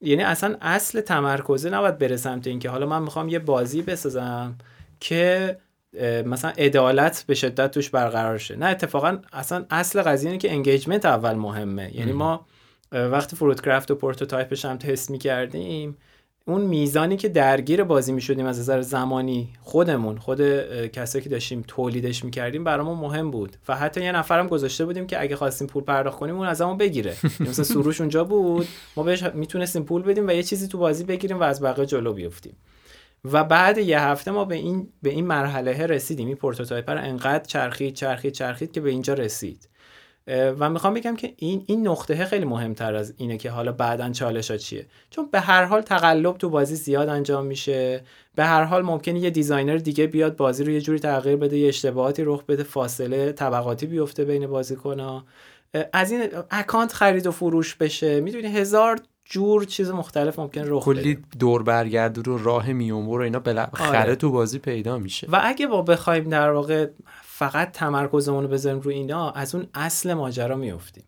[0.01, 4.59] یعنی اصلا اصل تمرکزه نباید بره سمت اینکه حالا من می‌خوام یه بازی بسازم
[5.01, 5.57] که
[6.27, 8.57] مثلا عدالت به شدت توش برقرار شه.
[8.57, 11.97] نه اتفاقا اصلا اصل قضیه اینه که engagement اول مهمه.
[11.97, 12.47] یعنی ما
[12.93, 15.97] وقتی فورت‌کرفت و prototype اش هم تست می‌کردیم
[16.47, 20.41] اون میزانی که درگیر بازی می‌شدیم از نظر زمانی خودمون خود
[20.87, 23.57] کسایی که داشتیم تولیدش می‌کردیم برامون مهم بود.
[23.69, 27.17] و حتی یه نفرم گذاشته بودیم که اگه خواستیم پول پرداخت کنیم اون ازمون بگیره.
[27.49, 31.41] مثلا سروش اونجا بود ما بهش می‌تونستیم پول بدیم و یه چیزی تو بازی بگیریم
[31.41, 32.57] و از بقیه جلو بیفتیم.
[33.25, 36.27] و بعد یه هفته ما به این به این مرحله رسیدیم.
[36.27, 39.69] این prototype رو انقدر چرخید چرخید چرخید که به اینجا رسید.
[40.31, 44.51] و می‌خوام بگم که این این نقطه خیلی مهمتر از اینه که حالا بعدا چالش
[44.51, 44.87] ها چیه.
[45.11, 48.03] چون به هر حال تقلب تو بازی زیاد انجام میشه.
[48.35, 51.69] به هر حال ممکنه یه designer دیگه بیاد بازی رو یه جوری تغییر بده یه
[51.69, 55.25] اشتباهاتی رخ بده فاصله طبقاتی بیفته بین بازیکن‌ها.
[55.93, 58.21] از این account خرید و فروش بشه.
[58.21, 63.39] می‌دونی هزار جور چیز مختلف ممکن رخ کلی دور برگرد رو راه میومور و اینا
[63.39, 64.17] بالاخره آره.
[64.17, 65.27] تو بازی پیدا میشه.
[65.31, 66.87] و اگه با بخوایم در واقع
[67.41, 71.05] فقط تمرکزمون رو بذاریم رو اینا از اون اصل ماجرا میفتیم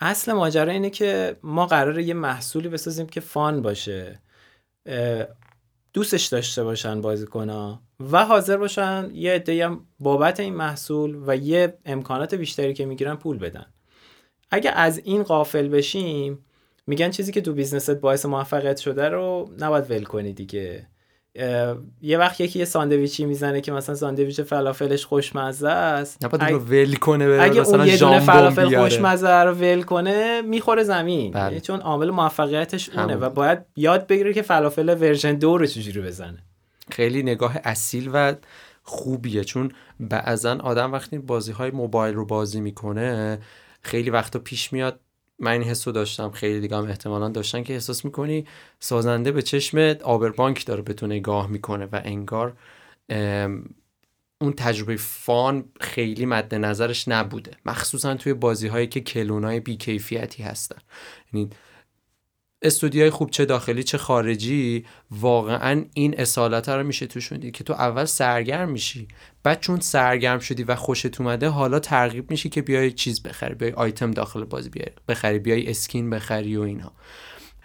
[0.00, 4.20] اصل ماجرا اینه که ما قراره یه محصولی بسازیم که فان باشه
[5.92, 11.78] دوستش داشته باشن بازیکنها و حاضر باشن یه عده هم بابت این محصول و یه
[11.84, 13.66] امکانات بیشتری که می‌گیرن پول بدن.
[14.50, 16.44] اگه از این قافل بشیم
[16.86, 20.91] میگن چیزی که تو business ت باعث موفقیت شده رو نباید ول کنی دیگه.
[22.02, 26.24] یه وقت یکی یه ساندویچی می‌زنه که مثلا ساندویچ فلافلش خوشمزه است.
[26.24, 26.56] نباید اگه...
[26.56, 31.32] ول کنه بره اگه اون یه دونه فلافل خوشمزه رو ول کنه می‌خوره زمین.
[31.32, 31.60] بله.
[31.60, 36.38] چون عامل موفقیتش اونه و باید یاد بگیره که فلافل version دو رو چجوری بزنه.
[36.90, 38.34] خیلی نگاه اصیل و
[38.82, 43.38] خوبیه چون بعضا آدم وقتی بازی های موبایل رو بازی می‌کنه
[43.82, 45.00] خیلی وقتا پیش میاد
[45.42, 48.46] من این حسو داشتم خیلی دیگه هم احتمالا داشتن که احساس می‌کنی
[48.80, 52.56] سازنده به چشم آبربانک داره به تو نگاه می‌کنه و انگار
[54.40, 57.50] اون تجربه فان خیلی مد نظرش نبوده.
[57.66, 60.78] مخصوصا توی بازی هایی که کلونای بیکیفیتی هستن.
[61.32, 61.50] یعنی
[62.62, 67.72] استودیوهای خوب چه داخلی چه خارجی واقعا این اصالت رو میشه توشون دید که تو
[67.72, 69.08] اول سرگرم میشی
[69.42, 73.72] بعد چون سرگرم شدی و خوشت اومده حالا ترغیب میشی که بیای چیز بخری بیای
[73.72, 76.92] آیتم داخل بازی بیای بخری بیای اسکین بخری و اینا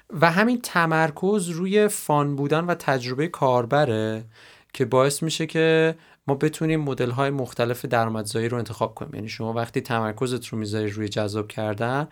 [0.10, 4.26] و همین تمرکز روی فان بودن و تجربه کاربره
[4.74, 5.96] که باعث میشه که
[6.28, 9.16] ما بتونیم مدل های مختلف درآمدزایی رو انتخاب کنیم.
[9.16, 12.08] یعنی شما وقتی تمرکزت رو می‌ذاری روی جذاب کردن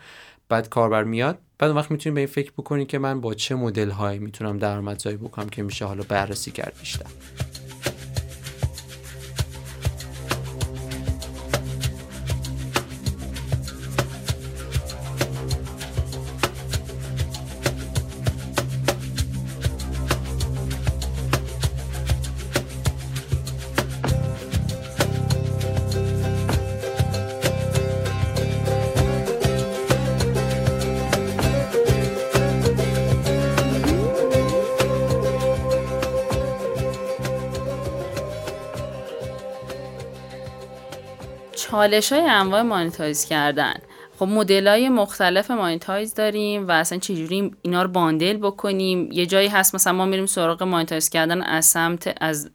[0.50, 3.90] بعد کاربر میاد بعد وقت می‌تونیم به این فکر بکنید که من با چه مدل
[3.90, 7.06] هایی می‌تونم درآمدزایی بکنم که میشه حالا بررسی کرد بیشتر.
[41.86, 43.74] چالش های انواع monetize کردن.
[44.20, 49.48] خب مدل های مختلف monetize داریم و اصلا چجوری اینا رو bundle بکنیم؟ یه جایی
[49.48, 52.50] هست مثلا ما میریم سراغ monetize کردن از سمت از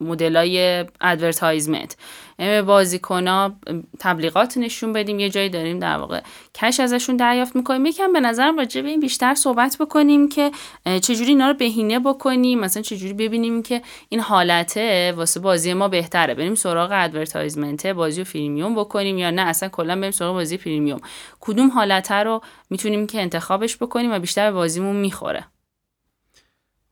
[0.00, 1.96] مدل های advertisement
[2.38, 3.56] یعنی بازیکن
[3.98, 6.20] تبلیغات نشون بدیم یه جایی داریم در واقع
[6.54, 7.86] cash ازشون دریافت می‌کنیم.
[7.86, 10.50] یکم به نظرم راجع به این بیشتر صحبت بکنیم که
[10.84, 16.34] چجوری اینا رو بهینه بکنیم مثلا چجوری ببینیم که این حالته واسه بازی ما بهتره.
[16.34, 21.00] بریم سراغ advertisement بازی و freemium بکنیم یا نه؟ اصلا کلا بریم سراغ بازی freemium
[21.40, 25.44] کدوم حالته رو می‌تونیم که انتخابش بکنیم و بیشتر بازیمون می‌خوره؟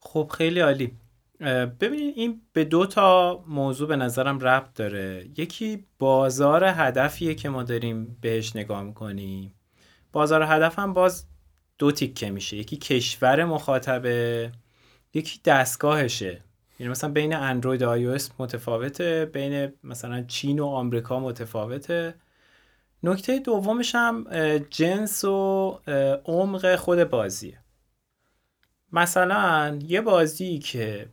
[0.01, 1.02] خب خیلی عالی.
[1.81, 5.26] ببینید این به دو تا موضوع به نظرم ربط داره.
[5.37, 9.55] یکی بازار هدفیه که ما داریم بهش نگاه می‌کنیم.
[10.12, 11.26] بازار هدف هم باز
[11.78, 12.57] دو تیکه میشه.
[12.57, 14.52] یکی کشور مخاطبه
[15.14, 16.44] یکی دستگاهشه.
[16.78, 22.14] یعنی مثلا بین اندروید و آی متفاوته بین مثلا چین و آمریکا متفاوته.
[23.02, 24.24] نکته دومش هم
[24.70, 25.81] جنس و
[26.24, 27.59] عمق خود بازیه.
[28.92, 31.09] مثلا یه بازی که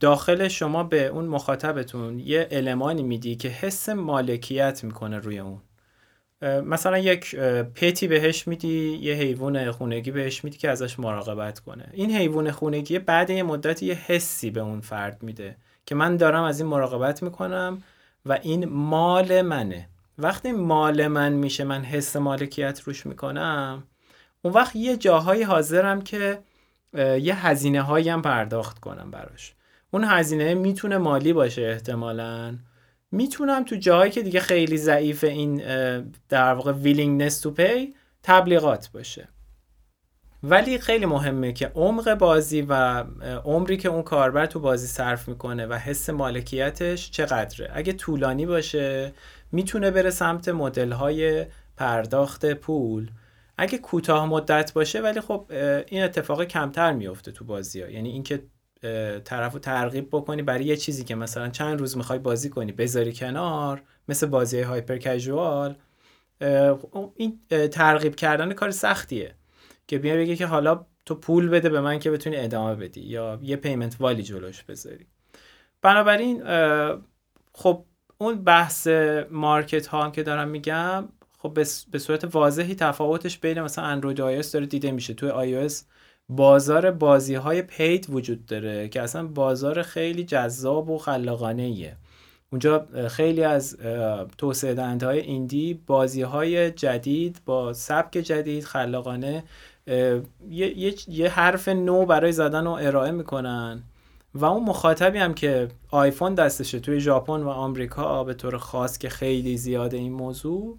[0.00, 5.60] داخل شما به اون مخاطبتون یه المانی میدی که حس مالکیت می‌کنه روی اون.
[6.42, 7.36] مثلا یک
[7.74, 11.88] پتی بهش میدی یه حیوان خونگی بهش میدی که ازش مراقبت کنه.
[11.92, 16.42] این حیوان خونگی بعد یه مدت یه حسی به اون فرد میده که من دارم
[16.42, 17.82] از این مراقبت می‌کنم
[18.26, 19.88] و این مال منه.
[20.18, 23.82] وقتی مال من میشه من حس مالکیت روش می‌کنم
[24.42, 26.38] اون وقت یه جاهایی حاضرم که
[26.94, 29.54] یه هزینه هایی هم پرداخت کنم براش.
[29.90, 32.58] اون هزینه می‌تونه مالی باشه احتمالا.
[33.12, 35.56] می‌تونم تو جاهایی که دیگه خیلی ضعیف این
[36.28, 39.28] در واقع willingness to pay تبلیغات باشه.
[40.42, 43.04] ولی خیلی مهمه که عمق بازی و
[43.44, 47.70] عمری که اون کاربر تو بازی صرف می‌کنه و حس مالکیتش چقدره.
[47.74, 49.12] اگه طولانی باشه
[49.52, 53.10] می‌تونه بره سمت مدل های پرداخت پول.
[53.58, 55.46] اگه کوتاه مدت باشه ولی خب
[55.88, 58.42] این اتفاق کمتر میفته تو بازی ها یعنی اینکه
[59.24, 63.12] طرف رو ترغیب بکنی برای یه چیزی که مثلا چند روز می‌خوای بازی کنی بذاری
[63.12, 65.76] کنار مثل بازی هایپر کژوال
[67.16, 67.40] این
[67.72, 69.34] ترغیب کردن کار سختیه.
[69.86, 73.38] که بیا بگی که حالا تو پول بده به من که بتونی ادامه بدی یا
[73.42, 75.06] یه پیمنت والی جلوش بذاری.
[75.82, 76.42] بنابراین
[77.52, 77.84] خب
[78.18, 78.88] اون بحث
[79.30, 81.08] مارکت ها که دارم میگم
[81.44, 81.54] خب
[81.90, 85.72] به صورت واضحی تفاوتش بین مثلا اندروید و iOS داره دیده میشه توی iOS
[86.28, 91.96] بازار بازی های پید وجود داره که اصلا بازار خیلی جذاب و خلاقانه ایه.
[92.52, 93.76] اونجا خیلی از
[94.38, 99.44] توسعه دهنده های ایندی بازی های جدید با سبک جدید خلاقانه
[100.50, 103.82] یه،, یه،, حرف نو برای زدن و ارائه می‌کنن
[104.34, 109.08] و اون مخاطبی هم که آیفون دستشه توی ژاپن و آمریکا به طور خاص که
[109.08, 110.78] خیلی زیاده این موضوع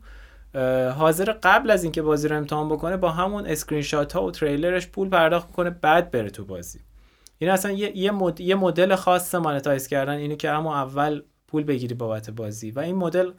[0.97, 4.87] حاضر قبل از اینکه بازی رو امتحان بکنه با همون اسکرین شات ها و تریلرش
[4.87, 6.79] پول پرداخت کنه بعد بره تو بازی.
[7.37, 8.39] این اصلا یه, یه, مد...
[8.39, 12.71] یه مدل خاص monetize کردن اینه که اما اول پول بگیری بابت بازی.
[12.71, 13.31] و این مدل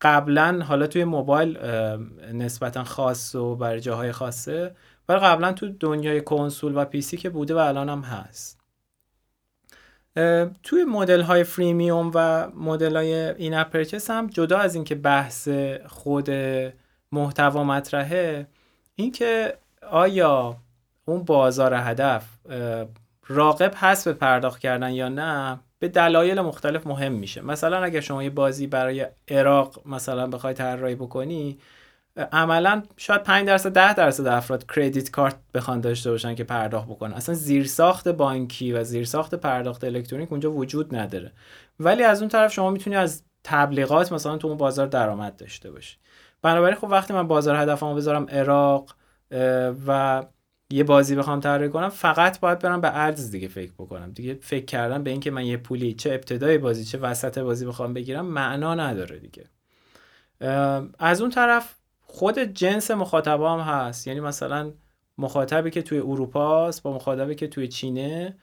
[0.00, 1.58] قبلا حالا توی موبایل
[2.32, 4.74] نسبتا خاص و برای جاهای خاصه
[5.08, 8.63] ولی قبلا تو دنیای کنسول و PC که بوده و الان هم هست.
[10.62, 15.48] توی مدل های freemium و مدل های in-app purchase هم جدا از اینکه بحث
[15.86, 16.30] خود
[17.12, 18.46] محتوا مطرحه
[18.94, 19.58] اینکه
[19.90, 20.56] آیا
[21.04, 22.24] اون بازار هدف
[23.26, 27.40] راقب هست به پرداخت کردن یا نه به دلایل مختلف مهم میشه.
[27.40, 31.58] مثلا اگر شما یه بازی برای عراق مثلا بخوای طراحی بکنی
[32.16, 37.12] عملا شاید 5 درصد 10 درصد افراد کردیت کارت بخوان داشته باشن که پرداخت بکنن.
[37.12, 41.32] اصلا زیرساخت بانکی و زیرساخت پرداخت الکترونیک اونجا وجود نداره.
[41.80, 45.96] ولی از اون طرف شما می‌تونی از تبلیغات مثلا تو اون بازار درآمد داشته باشی.
[46.42, 48.94] بنابراین خب وقتی من بازار هدفمو بذارم عراق
[49.86, 50.22] و
[50.70, 54.12] یه بازی بخوام طراحی کنم فقط باید برم به ارز دیگه فکر بکنم.
[54.12, 57.94] دیگه فکر کردم به اینکه من یه پولی چه ابتدای بازی چه وسط بازی بخوام
[57.94, 59.44] بگیرم معنا نداره دیگه.
[60.98, 61.74] از اون طرف
[62.14, 64.06] خود جنس مخاطبا هم هست.
[64.06, 64.72] یعنی مثلا
[65.18, 68.36] مخاطبی که توی اروپا است با مخاطبی که توی چینه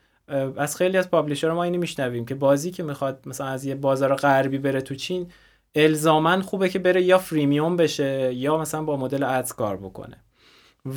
[0.58, 4.16] از خیلی از publisher ما اینو میشنویم که بازی که می‌خواد مثلا از یه بازار
[4.16, 5.32] غربی بره تو چین
[5.76, 10.18] الزاما خوبه که بره یا freemium بشه یا مثلا با مدل ads کار بکنه.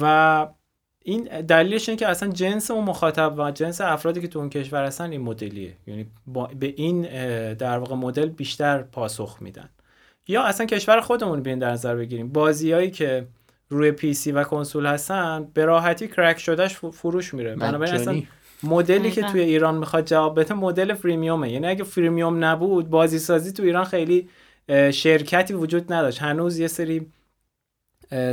[0.00, 0.46] و
[1.04, 4.84] این دلیلش اینه که اصلا جنس اون مخاطب و جنس افرادی که تو اون کشور
[4.84, 5.76] هستن این مدلیه.
[5.86, 6.06] یعنی
[6.58, 7.02] به این
[7.54, 9.68] در واقع مدل بیشتر پاسخ میدن.
[10.28, 12.28] یا اصلا کشور خودمون بیاین در نظر بگیریم.
[12.28, 13.26] بازیایی که
[13.68, 17.56] روی PC و کنسول هستن به راحتی crack شدهش فروش میره.
[17.56, 18.22] بنابراین اصلا
[18.62, 21.52] مدلی که توی ایران می‌خواد جواب بده مدل freemium ه.
[21.52, 24.28] یعنی اگه freemium نبود بازی سازی تو ایران خیلی
[24.92, 26.22] شرکتی وجود نداشت.
[26.22, 27.06] هنوز یه سری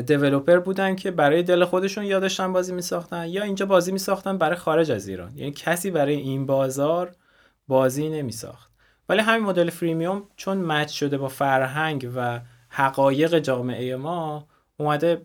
[0.06, 4.92] developer بودن که برای دل خودشون یادشن بازی میساختن یا اینجا بازی میساختن برای خارج
[4.92, 5.38] از ایران.
[5.38, 7.16] یعنی کسی برای این بازار
[7.68, 8.71] بازی نمیساخت.
[9.12, 14.48] ولی همین مدل freemium چون match شده با فرهنگ و حقایق جامعه ما
[14.78, 15.22] اومده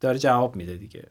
[0.00, 1.06] داره جواب میده دیگه.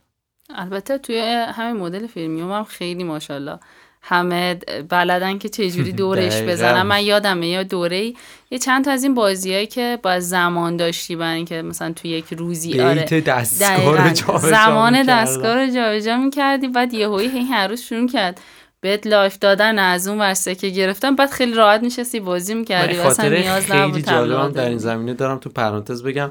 [0.54, 1.20] البته توی
[1.54, 3.58] همین مدل فریمیوم هم خیلی ماشاءالله
[4.02, 4.54] همه
[4.88, 6.82] بلدن که چجوری دورش بزنن.
[6.82, 8.12] من یادمه یا دوره
[8.50, 12.34] یه چند تا از این بازیایی که با زمان داشتی برای اینکه مثلا تو یک
[12.34, 18.40] روزی آره دستگاه زمان دستگاه رو جابجا می‌کردی بعد یهویی هی هر روز شروع کرد.
[18.80, 23.28] بهت لایف دادن از اون ورسه که گرفتم بعد خیلی راحت نشستی بازی می‌کردی واسه
[23.28, 26.30] نیاز خیلی در این زمینه دارم تو پرانتز بگم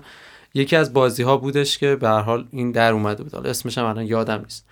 [0.53, 3.33] یکی از بازی ها بودش که به هر حال این در اومده بود.
[3.33, 4.68] حالا اسمش هم الان یادم نیست.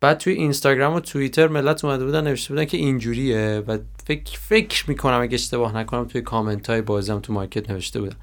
[0.00, 4.84] بعد توی اینستاگرام و توییتر ملت اومده بودن نوشته بودن که اینجوریه و فکر فکر
[4.88, 8.16] می‌کنم اگه اشتباه نکنم توی کامنت های بازی تو مارکت نوشته بودن.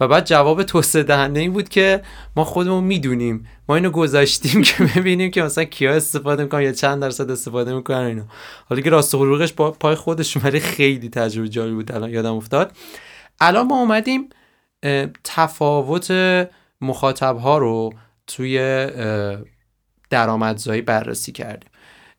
[0.00, 2.02] و بعد جواب توسعه دهنده این بود که
[2.36, 3.46] ما خودمون می‌دونیم.
[3.68, 7.96] ما اینو گذاشتیم که ببینیم که مثلا کیا استفاده می‌کنن یا چند درصد استفاده می‌کنن
[7.96, 8.22] اینو
[8.68, 9.16] حالا که راست
[9.56, 12.72] با پای خودش ولی خیلی تجربه جالب بود الان یادم افتاد.
[13.40, 14.28] الان ما اومدیم
[15.24, 16.12] تفاوت
[16.80, 17.92] مخاطب ها رو
[18.26, 18.86] توی
[20.12, 21.70] درآمدزایی بررسی کردیم.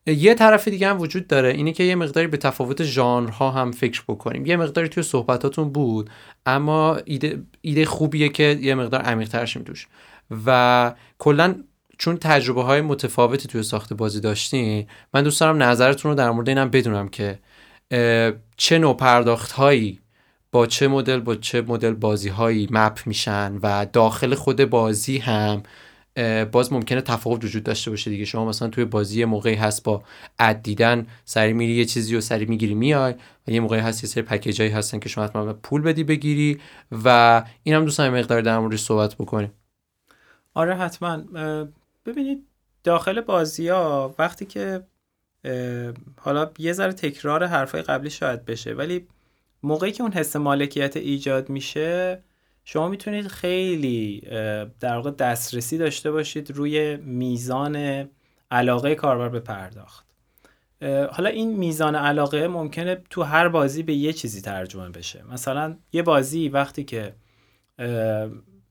[0.06, 4.04] یه طرف دیگه هم وجود داره اینه که یه مقداری به تفاوت ژانرها هم فکر
[4.08, 4.46] بکنیم.
[4.46, 6.10] یه مقداری توی صحبتاتون بود
[6.46, 9.88] اما ایده, ایده خوبیه که یه مقدار عمیق‌تر شیم توش.
[10.46, 11.56] و کلا
[11.98, 16.50] چون تجربه های متفاوتی توی ساخت بازی داشتین من دوست دارم نظرتون رو در مورد
[16.50, 17.40] اینم بدونم که
[18.58, 20.00] چه نوع پرداخت هایی
[20.52, 25.64] با چه مدل با چه مدل بازی هایی مپ میشن و داخل خود بازی هم
[26.52, 28.26] باز ممکنه تفاوت وجود داشته باشه دیگه.
[28.26, 30.04] شما مثلا توی بازی موقعی هست با
[30.40, 33.16] اد دیدن سری میری یه چیزی رو سری می‌گیری میای
[33.48, 36.60] و یه موقعی هست یه سری پکیجایی هستن که شما حتما پول بدی بگیری
[36.92, 39.52] و این هم دوستان مقدار در موردش صحبت بکنیم.
[40.54, 41.18] آره حتما.
[42.06, 42.48] ببینید
[42.84, 44.84] داخل بازی ها وقتی که
[46.18, 49.08] حالا یه ذره تکرار حرفای قبلی شاید بشه ولی
[49.64, 52.24] موقعی که اون حس مالکیت ایجاد میشه
[52.64, 54.22] شما می‌تونید خیلی
[54.80, 58.06] در واقع دسترسی داشته باشید روی میزان
[58.52, 60.06] علاقه کاربر به پرداخت.
[61.12, 65.24] حالا این میزان علاقه ممکنه تو هر بازی به یه چیزی ترجمه بشه.
[65.32, 67.14] مثلا یه بازی وقتی که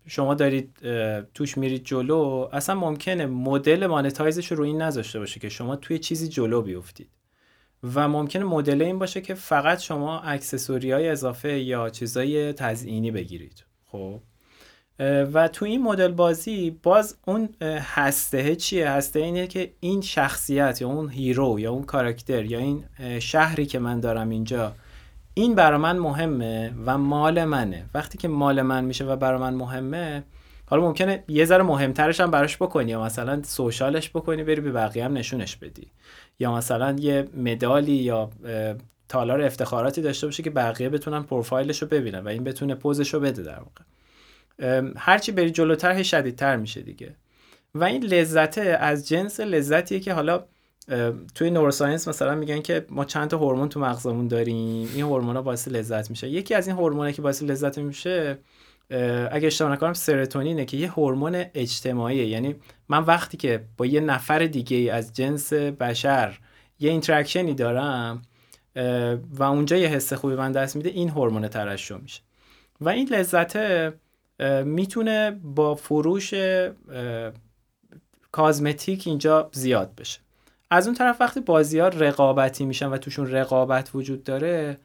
[0.06, 0.78] شما دارید
[1.34, 5.98] توش میرید جلو اصلا ممکنه مدل monetize ش رو این نذاشته باشه که شما توی
[5.98, 7.10] چیزی جلو بیفتید.
[7.94, 13.64] و ممکنه مدل این باشه که فقط شما accessory های اضافه یا چیزای تزئینی بگیرید.
[13.92, 14.20] خب.
[15.32, 17.48] و تو این مدل بازی باز اون
[17.80, 22.84] هسته چیه؟ هسته اینه که این شخصیت یا اون hero یا اون کاراکتر یا این
[23.18, 24.72] شهری که من دارم اینجا
[25.34, 27.84] این برا من مهمه و مال منه.
[27.94, 30.22] وقتی که مال من میشه و برا من مهمه
[30.66, 35.04] حالا ممکنه یه ذره مهمترش هم براش بکنی یا مثلا سوشالش بکنی بری به بقیه
[35.04, 35.86] هم نشونش بدی.
[36.38, 38.30] یا مثلا یه مدالی یا
[39.12, 43.20] تالار افتخاراتی داشته باشه که بقیه بتونن پروفایلش رو ببینن و این بتونه پوزش رو
[43.20, 43.84] بده در واقع.
[44.96, 47.14] هرچی بری جلوتر هی شدیدتر میشه دیگه.
[47.74, 50.44] و این لذته از جنس لذتیه که حالا
[51.34, 55.68] توی neuroscience مثلا میگن که ما چند تا هورمون تو مغزمون داریم این هورمونا باعث
[55.68, 56.28] لذت میشه.
[56.28, 58.38] یکی از این هورمونا که باعث لذت میشه
[59.30, 62.26] اگه اشتباه نکنم سرتونینه که یه هورمون اجتماعیه.
[62.26, 62.54] یعنی
[62.88, 66.38] من وقتی که با یه نفر دیگه از جنس بشر
[66.80, 68.22] یه interaction ی دارم
[69.30, 72.20] و اونجا یه حس خوبی به من دست میده این هورمون ترشح میشه.
[72.80, 73.56] و این لذت
[74.64, 76.34] می‌تونه با فروش
[78.32, 80.20] کازمتیک اینجا زیاد بشه.
[80.70, 84.78] از اون طرف وقتی بازی ها رقابتی میشن و توشون رقابت وجود داره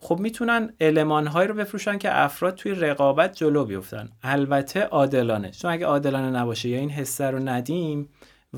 [0.00, 4.08] خب می‌تونن علمان هایی رو بفروشن که افراد توی رقابت جلو بیفتن.
[4.22, 5.50] البته عادلانه.
[5.50, 8.08] چون اگه عادلانه نباشه یا این حسه رو ندیم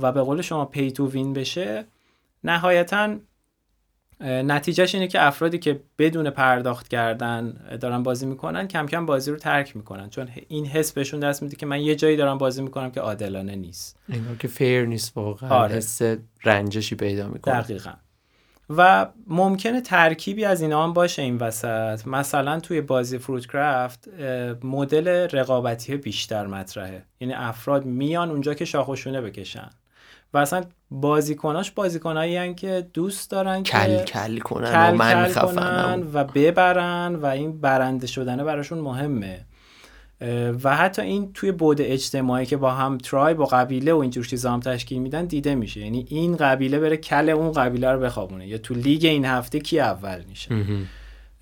[0.03, 1.85] و به قول شما پی تو وین بشه
[2.45, 3.17] نهایتا
[4.21, 9.37] نتیجهش اینه که افرادی که بدون پرداخت کردن دارن بازی می‌کنن کم کم بازی رو
[9.37, 10.11] ترک می‌کنن.
[10.11, 13.57] چون این حس بهشون دست میده که من یه جایی دارم بازی می‌کنم که عادلانه
[13.57, 13.99] نیست.
[14.09, 15.51] انگار که فیر نیست واقعا.
[15.51, 15.75] آره.
[15.75, 16.03] حس
[16.45, 17.63] رنجشی پیدا می‌کنه.
[17.63, 17.93] دقیقا.
[18.71, 22.07] و ممکنه ترکیبی از اینا هم باشه این وسط.
[22.07, 24.09] مثلا توی بازی فروت کرافت
[24.63, 27.03] مدل رقابتی بیشتر مطرحه.
[27.21, 29.71] یعنی افراد میان اونجا که شاخوشونه بکشن.
[30.35, 36.25] و اصلا بازیکناش بازیکنایی که دوست دارن کل کل کنن کل و من کنن و
[36.25, 39.45] ببرن و این برنده شدنه براشون مهمه.
[40.65, 44.53] و حتی این توی بعد اجتماعی که با هم tribe و قبیله و اینجور چیزا
[44.53, 45.81] هم تشکیل میدن دیده میشه.
[45.81, 48.47] یعنی این قبیله بره کل اون قبیله رو بخوابونه.
[48.47, 50.55] یا تو لیگ این هفته کی اول میشه؟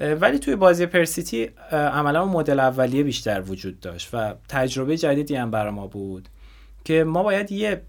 [0.01, 5.73] ولی توی بازی پرسیتی عملا مدل اولیه بیشتر وجود داشت و تجربه جدیدی هم برای
[5.73, 6.29] ما بود
[6.85, 7.83] که ما باید یه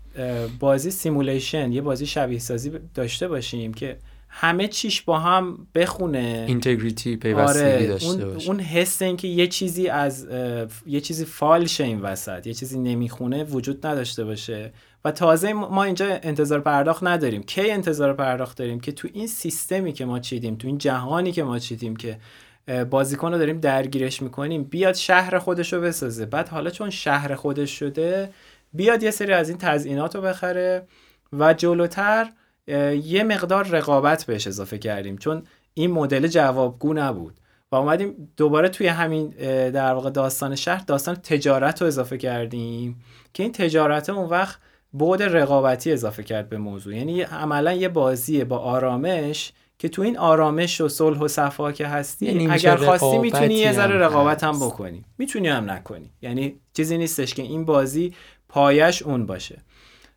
[0.59, 3.97] بازی simulation یه بازی شبیه سازی داشته باشیم که
[4.29, 6.45] همه چیش با هم بخونه.
[6.47, 8.49] integrity پیوستگی آره، داشته اون، باشه.
[8.49, 10.27] اون حس که یه چیزی از
[10.85, 14.71] یه چیزی فالشه این وسط یه چیزی نمی‌خونه وجود نداشته باشه.
[15.05, 17.43] و تازه ما اینجا انتظار پرداخت نداریم.
[17.43, 21.43] کی انتظار پرداخت داریم؟ که تو این سیستمی که ما چیدیم تو این جهانی که
[21.43, 22.17] ما چیدیم که
[22.89, 26.25] بازیکن رو داریم درگیرش می‌کنیم بیاد شهر خودش رو بسازه.
[26.25, 28.29] بعد حالا چون شهر خودش شده
[28.75, 30.87] بیاد یه سری از این تزئینات رو بخره
[31.33, 32.29] و جلوتر
[33.03, 35.17] یه مقدار رقابت بهش اضافه کردیم.
[35.17, 37.39] چون این مدل جوابگو نبود
[37.71, 39.29] و اومدیم دوباره توی همین
[39.69, 43.01] در واقع داستان شهر داستان تجارت رو اضافه کردیم
[43.33, 44.59] که این تجارت اون وقت
[44.91, 46.95] بود رقابتی اضافه کرد به موضوع.
[46.95, 51.87] یعنی عملا یه بازیه با آرامش که تو این آرامش و صلح و صفا که
[51.87, 55.05] هستی یعنی اگر خواستی می‌تونی یه ذره رقابت هم بکنی.
[55.17, 56.11] می‌تونی هم نکنی.
[56.21, 58.13] یعنی چیزی نیستش که این بازی
[58.55, 59.61] پایش اون باشه.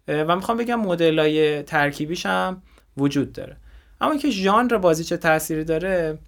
[0.08, 2.62] و می‌خوام بگم مدل های ترکیبیش هم
[2.96, 3.56] وجود داره.
[4.00, 6.18] اما که ژانر بازی چه تأثیری داره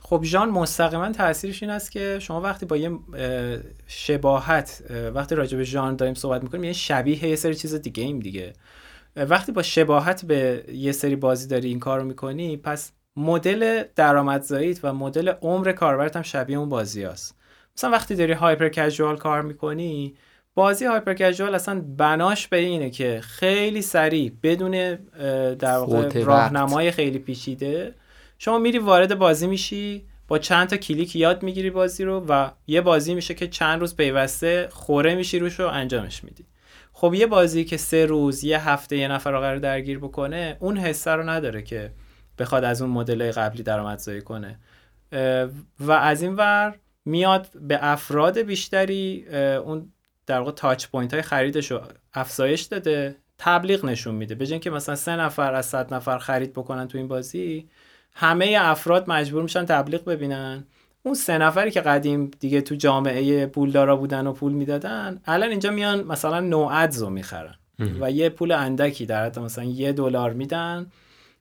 [0.00, 2.98] خب ژان مستقیما تاثیرش این است که شما وقتی با یه
[3.86, 4.82] شباهت
[5.14, 8.52] وقتی راجع به ژانر داریم صحبت می‌کنیم یه شبیه یه سری چیز دیگه ایم دیگه.
[9.16, 14.94] وقتی با شباهت به یه سری بازی داری این کارو می‌کنی پس مدل درآمدزاییت و
[14.94, 17.38] مدل عمر کاربرت هم شبیه اون بازی هست.
[17.76, 20.14] مثلا وقتی داری هایپر کژوال کار می‌کنی
[20.58, 24.98] بازی هایپر کژوال اصلا بناش به اینه که خیلی سریع بدون
[25.54, 27.94] در واقع راهنمای خیلی پیچیده.
[28.38, 32.80] شما میری وارد بازی میشی با چند تا کلیک یاد می‌گیری بازی رو و یه
[32.80, 36.44] بازی میشه که چند روز پیوسته خوره میشی روش رو انجامش میدی.
[36.92, 40.76] خب یه بازی که سه روز یه هفته یه نفر رو قرار درگیر بکنه اون
[40.76, 41.90] حسه رو نداره که
[42.38, 44.58] بخواد از اون مدل قبلی درآمدزایی کنه.
[45.80, 49.24] و از این ور میاد به افراد بیشتری
[49.64, 49.92] اون
[50.28, 51.80] در واقع touch point های خریدش رو
[52.14, 54.34] افزایش داده تبلیغ نشون میده.
[54.34, 57.68] به که مثلا سه نفر از صد نفر خرید بکنن تو این بازی
[58.14, 60.64] همه افراد مجبور میشن تبلیغ ببینن.
[61.02, 65.70] اون سه نفری که قدیم دیگه تو جامعه پولدارا بودن و پول می‌دادن الان اینجا
[65.70, 67.54] میان مثلا نو ادز می‌خرن
[68.00, 70.86] و یه پول اندکی در حد مثلا یه دلار میدن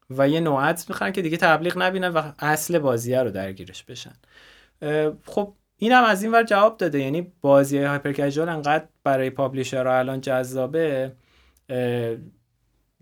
[0.09, 4.13] و یه نو ادز می‌خرن که دیگه تبلیغ نبینن و اصل بازیه رو درگیرش بشن.
[5.25, 6.99] خب این هم از این ور جواب داده.
[6.99, 11.11] یعنی بازی های هایپر کژوال انقدر برای پابلیشرها الان جذابه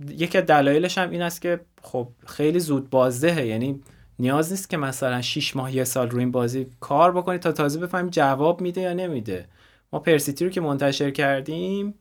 [0.10, 3.84] یکی از دلایلش هم این است که خب خیلی زود بازدهه یعنی
[4.20, 7.80] نیاز نیست که مثلا 6 ماه یه سال رو این بازی کار بکنید تا تازه
[7.80, 9.48] بفهمیم جواب میده یا نمیده.
[9.94, 11.94] ما پرسیتی رو که منتشر کردیم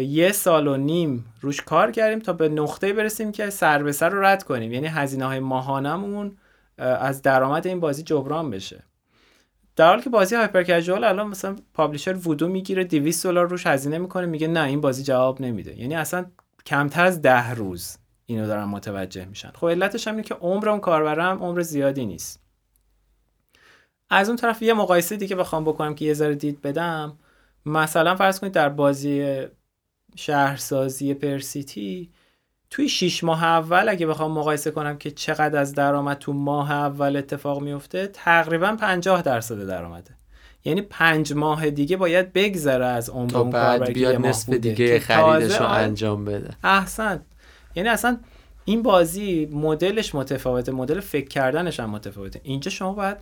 [0.00, 4.08] یه سال و نیم روش کار کردیم تا به نقطه برسیم که سر به سر
[4.08, 4.72] رو رد کنیم.
[4.72, 6.36] یعنی هزینه های ماهانمون
[6.78, 8.84] از درآمد این بازی جبران بشه.
[9.80, 13.98] در حالی که بازی هایپر کژوال الان مثلا پابلیشر وودو می‌گیره 200 دلار روش هزینه
[13.98, 15.78] می‌کنه میگه نه این بازی جواب نمیده.
[15.80, 16.26] یعنی اصلا
[16.66, 19.50] کمتر از ده روز اینو دارن متوجه میشن.
[19.54, 22.42] خب علتش هم اینه که عمر اون کاربرم عمر زیادی نیست.
[24.10, 27.18] از اون طرف یه مقایسه دیگه بخوام بکنم که یه ذره دید بدم.
[27.66, 29.44] مثلا فرض کنید در بازی
[30.16, 32.10] شهرسازی پرسیتی
[32.70, 37.16] توی شیش ماه اول اگه بخوام مقایسه کنم که چقدر از درآمد تو ماه اول
[37.16, 40.10] اتفاق میفته تقریبا 50 درصد درآمده.
[40.64, 45.66] یعنی پنج ماه دیگه باید بگذره از عمر تا بعد بیاد نصف دیگه خریدش رو
[45.66, 46.50] انجام بده.
[46.64, 47.20] احسن.
[47.74, 48.18] یعنی اصلا
[48.64, 52.40] این بازی مدلش متفاوته مدل فکر کردنش هم متفاوته.
[52.42, 53.16] اینجا شما باید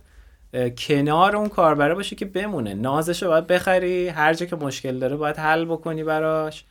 [0.77, 2.73] کنار اون کاربره باشه که بمونه.
[2.73, 6.65] نازش رو باید بخری هر جا که مشکل داره باید حل بکنی براش.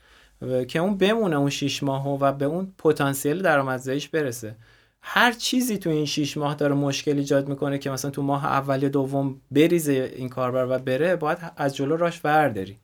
[0.67, 4.55] که اون بمونه اون شیش ماه و به اون پتانسیل درآمدزاییش برسه.
[5.01, 8.83] هر چیزی تو این شیش ماه داره مشکل ایجاد می‌کنه که مثلا تو ماه اول
[8.83, 12.77] یا دوم بریزه این کاربر و بره باید از جلو راش برداری.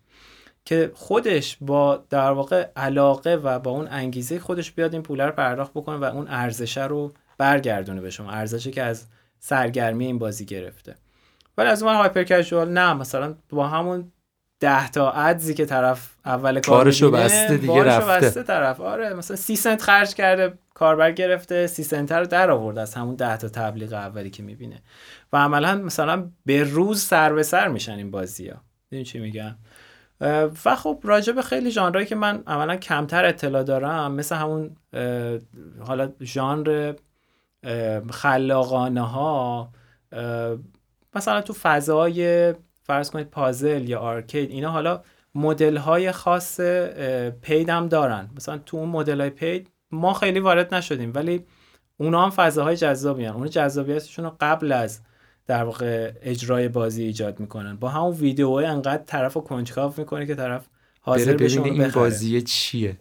[0.65, 5.31] که خودش با در واقع علاقه و با اون انگیزه خودش بیاد این پول رو
[5.31, 9.05] پرداخت بکنه و اون ارزشه رو برگردونه به شما ارزشی که از
[9.39, 10.95] سرگرمی این بازی گرفته.
[11.57, 14.11] ولی از اون هایپر کژوال نه مثلا با همون
[14.59, 18.27] ده تا ادزی که طرف اول کارشو بسته دیگه رفته.
[18.27, 18.81] بسته طرف.
[18.81, 23.15] آره مثلا سی سنت خرج کرده کاربر گرفته سی سنت رو در آورده از همون
[23.15, 24.81] ده تا تبلیغ اولی که می‌بینه.
[25.33, 28.61] و عملا مثلا به روز سر به سر میشن این بازی ها
[29.03, 29.55] چی میگم؟
[30.65, 34.75] و خب راجع به خیلی ژانرهایی که من عملا کمتر اطلاع دارم مثل همون
[35.79, 36.93] حالا ژانر
[38.11, 39.69] خلاقانه ها
[41.15, 42.53] مثلا تو فضای
[42.85, 45.01] فرض کنید پازل یا آرکید اینا حالا
[45.35, 46.59] مدل های خاص
[47.41, 48.29] پید هم دارن.
[48.35, 51.45] مثلا تو اون مدل های پید ما خیلی وارد نشدیم ولی
[51.97, 53.33] اونا هم فضاهای جذابی هن.
[53.33, 55.01] اون جذابیتشون رو قبل از
[55.47, 57.75] در واقع اجرای بازی ایجاد می‌کنن.
[57.75, 60.65] با همون ویدیو انقدر طرف رو کنجکاو می‌کنه که طرف
[61.01, 62.97] حاضر بشه این بازی چیه؟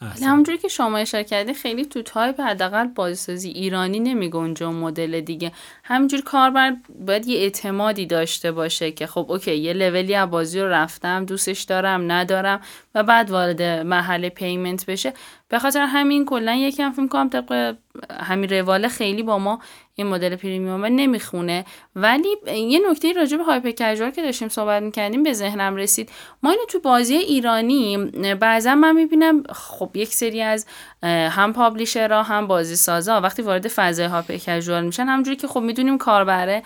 [0.00, 5.52] همونجوری که شما اشاره کردی خیلی تو تایپ حداقل بازیسازی ایرانی نمیگنجه اون مدل دیگه.
[5.84, 6.76] همینجور کاربر
[7.06, 11.62] باید یه اعتمادی داشته باشه که خب OK یه لولی از بازی رو رفتم دوستش
[11.62, 12.60] دارم ندارم.
[12.96, 15.12] و بعد وارد محل payment بشه.
[15.48, 17.76] به خاطر همین کلا یکم فکر کنم طبق
[18.20, 19.60] همین رواله خیلی با ما
[19.94, 21.64] این مدل پریمیوم نمی‌خونه.
[21.96, 26.10] ولی یه نکته راجع به هایپر کژوال که داشتیم صحبت می‌کردیم به ذهنم رسید.
[26.42, 27.96] ما اینو تو بازی ایرانی
[28.40, 30.66] بعضا من می‌بینم خب یک سری از
[31.02, 35.98] هم پابلیشرها هم بازی سازا وقتی وارد فضای هایپر کژوال میشن همونجوری که خب می‌دونیم
[35.98, 36.62] کاربره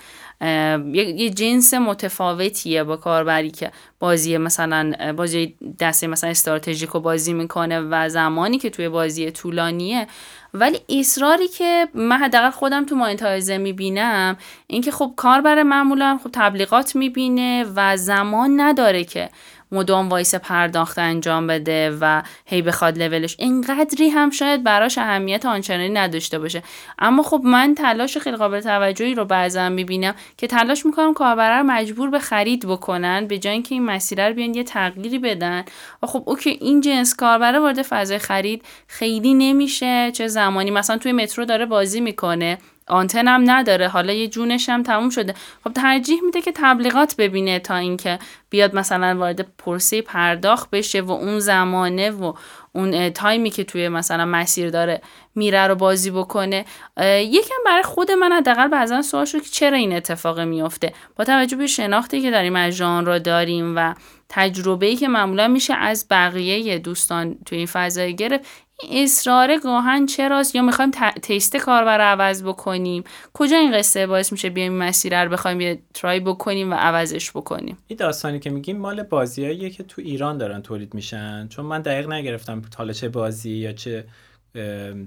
[0.93, 7.81] یه جنس متفاوتیه با کاربری که بازی مثلا بازی دسته مثلا استراتژیک رو بازی می‌کنه
[7.81, 10.07] و زمانی که توی بازی طولانیه.
[10.55, 14.37] ولی اصراری که من حداقل خودم تو مانیتایزه می‌بینم
[14.67, 19.31] اینکه خب کاربر معمولا خب تبلیغات می‌بینه و زمان نداره که
[19.73, 25.89] مدام وایس پرداخت انجام بده و هی بخواد لولش اینقدری هم شاید براش اهمیت آنچنانی
[25.89, 26.63] نداشته باشه.
[26.99, 31.65] اما خب من تلاش خیلی قابل توجهی رو بعضا می‌بینم که تلاش می‌کنم کاربرا رو
[31.65, 35.65] مجبور به خرید بکنن به جای اینکه این مسیر رو بیان یه تغییری بدن.
[36.03, 40.71] و خب اوکی این جنس کاربر وارد فضای خرید خیلی نمیشه چه زمانی.
[40.71, 42.59] مثلا توی مترو داره بازی می‌کنه.
[42.91, 43.89] آنتن هم نداره.
[43.89, 45.35] حالا یه جونش هم تموم شده.
[45.65, 48.19] خب ترجیح میده که تبلیغات ببینه تا اینکه
[48.51, 52.33] بیاد مثلا وارد پرسه پرداخت بشه و اون زمانه و
[52.73, 55.01] اون تایمی که توی مثلا مسیر داره
[55.35, 56.65] میره رو بازی بکنه.
[57.07, 61.57] یکم برای خود من حداقل بعضا سوال شد که چرا این اتفاق میفته؟ با توجه
[61.57, 63.95] به شناختی که داریم از ژانر داریم و
[64.29, 68.47] تجربه ای که معمولا میشه از بقیه دوستان توی این فضای گرفت
[68.91, 70.91] اصرار گاهن چراست یا می‌خوایم
[71.23, 75.83] تست کاربر رو عوض بکنیم؟ کجا این قصه باعث میشه بیایم مسیر رو بخوایم یه
[75.95, 80.63] ترای بکنیم و عوضش بکنیم؟ این داستانی که میگیم مال بازیاییه که تو ایران دارن
[80.63, 81.49] تولید میشن.
[81.49, 84.05] چون من دقیق نگرفتم حالا چه بازی یا چه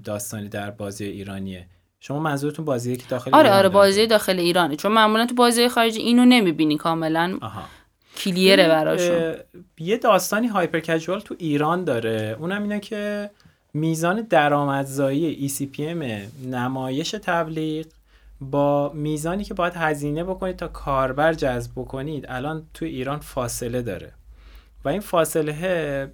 [0.03, 1.67] داستانی در بازی ایرانیه.
[1.99, 4.75] شما منظورتون بازیه که داخل آره آره بازی داخل ایرانه.
[4.75, 7.63] چون معمولا تو بازی خارجی اینو نمی‌بینی کامیلا آها.
[8.17, 9.35] کلیره براشون.
[9.77, 12.37] یه داستانی هایپر کژوال تو ایران داره.
[12.39, 13.29] اونم اینه که
[13.75, 16.05] میزان درآمدزایی ECPM
[16.45, 17.85] نمایش تبلیغ
[18.41, 24.11] با میزانی که باید هزینه بکنید تا کاربر جذب بکنید الان تو ایران فاصله داره.
[24.85, 26.11] و این فاصله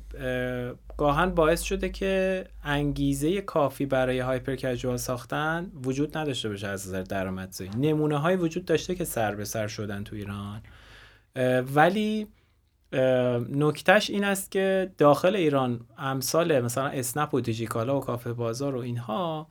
[0.97, 7.01] گاهن باعث شده که انگیزه کافی برای هایپر کژوال ساختن وجود نداشته باشه از نظر
[7.01, 7.69] درآمدزایی.
[7.69, 10.61] نمونه های وجود داشته که سر به سر شدن تو ایران.
[11.75, 12.27] ولی
[13.49, 18.79] نکتهش این است که داخل ایران امثال مثلا اسنپ و دیجیکالا و کافه بازار و
[18.79, 19.47] اینها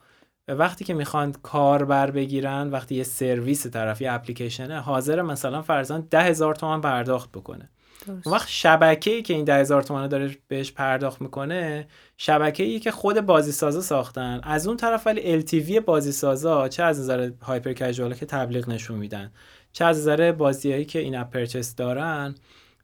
[0.48, 6.54] وقتی که می‌خوان کاربر بگیرن وقتی یه سرویس طرفی اپلیکیشنه حاضر مثلا فرزن ده هزار
[6.54, 7.70] تومن پرداخت بکنه.
[8.06, 8.26] درست.
[8.26, 11.86] وقت شبکه ای که این ده هزار تومن داره بهش پرداخت می‌کنه
[12.16, 14.40] شبکه ای که خود بازی سازا ساختن.
[14.42, 18.98] از اون طرف ولی LTV بازی سازا چه از نظر هایپر کژوال که تبلیغ نشون
[18.98, 19.32] میدن.
[19.72, 22.34] چه از نظر بازیایی که این اپ پرچس دارن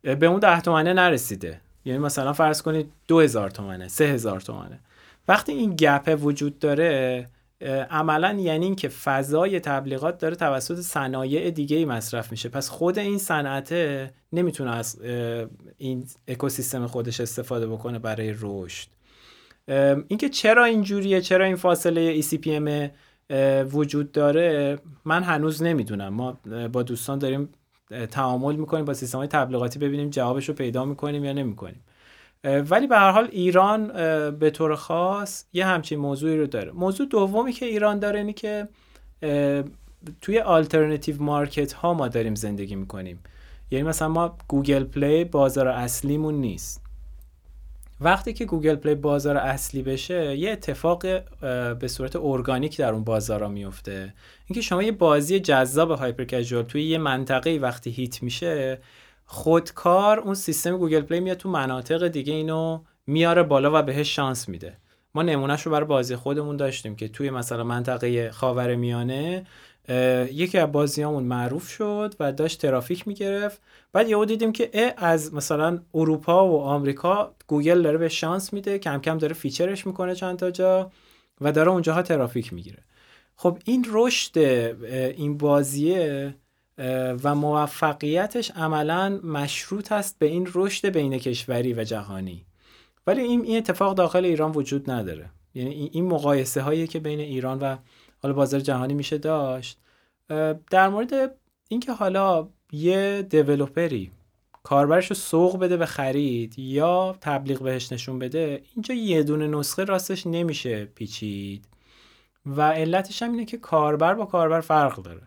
[0.05, 1.61] به اون ده تومنه نرسیده.
[1.85, 4.81] یعنی مثلا فرض کنید 2000 تومنه 3000 تومنه.
[5.29, 7.29] وقتی این گپ وجود داره
[7.91, 12.49] عملا یعنی اینکه فضای تبلیغات داره توسط صنایع دیگه ای مصرف میشه.
[12.49, 13.75] پس خود این صنعت
[14.33, 15.01] نمی‌تونه از
[15.79, 18.89] این اکوسیستم خودش استفاده بکنه برای رشد.
[20.09, 22.91] اینکه چرا اینجوریه چرا این فاصله ECPM
[23.73, 26.09] وجود داره من هنوز نمی‌دونم.
[26.09, 26.39] ما
[26.73, 27.49] با دوستان داریم
[28.11, 31.85] تعامل می‌کنیم با سیستم های تبلیغاتی ببینیم جوابش رو پیدا می‌کنیم یا نمی‌کنیم.
[32.45, 33.87] ولی به هر حال ایران
[34.30, 36.72] به طور خاص یه همچین موضوعی رو داره.
[36.72, 38.68] موضوع دومی که ایران داره اینه که
[40.20, 43.20] توی alternative market ها ما داریم زندگی می‌کنیم.
[43.70, 46.84] یعنی مثلا ما گوگل پلی بازار اصلیمون نیست.
[48.05, 51.03] وقتی که گوگل پلی بازار اصلی بشه یه اتفاق
[51.79, 54.15] به صورت ارگانیک در اون بازارا میفته
[54.47, 58.79] اینکه شما یه بازی جذاب hyper casual توی یه منطقه وقتی hit میشه
[59.27, 64.49] خودکار اون سیستم گوگل پلی میاد تو مناطق دیگه اینو میاره بالا و بهش شانس
[64.49, 64.77] میده.
[65.15, 69.47] ما نمونهش رو برای بازی خودمون داشتیم که توی مثلا منطقه خاور میانه
[70.32, 73.62] یکی از بازیامون معروف شد و داشت ترافیک می‌گرفت.
[73.93, 79.01] بعد یهو دیدیم که از مثلا اروپا و آمریکا گوگل داره بهش شانس میده کم
[79.01, 80.91] کم داره feature ش می‌کنه چند تا جا
[81.41, 82.78] و داره اونجاها ترافیک می‌گیره.
[83.37, 84.39] خب این رشد
[85.16, 86.35] این بازیه
[87.24, 92.47] و موفقیتش عملا مشروط است به این رشد بین کشوری و جهانی.
[93.07, 95.30] ولی این این اتفاق داخل ایران وجود نداره.
[95.55, 97.76] یعنی این مقایسه هایی که بین ایران و
[98.25, 99.79] حالا بازار جهانی میشه داشت.
[100.70, 101.35] در مورد
[101.68, 104.11] اینکه حالا یه دیولوپری
[104.62, 109.85] کاربرش رو سوق بده به خرید یا تبلیغ بهش نشون بده اینجا یه دونه نسخه
[109.85, 111.64] راستش نمیشه پیچید.
[112.47, 115.22] و علتش هم اینه که کاربر با کاربر فرق داره.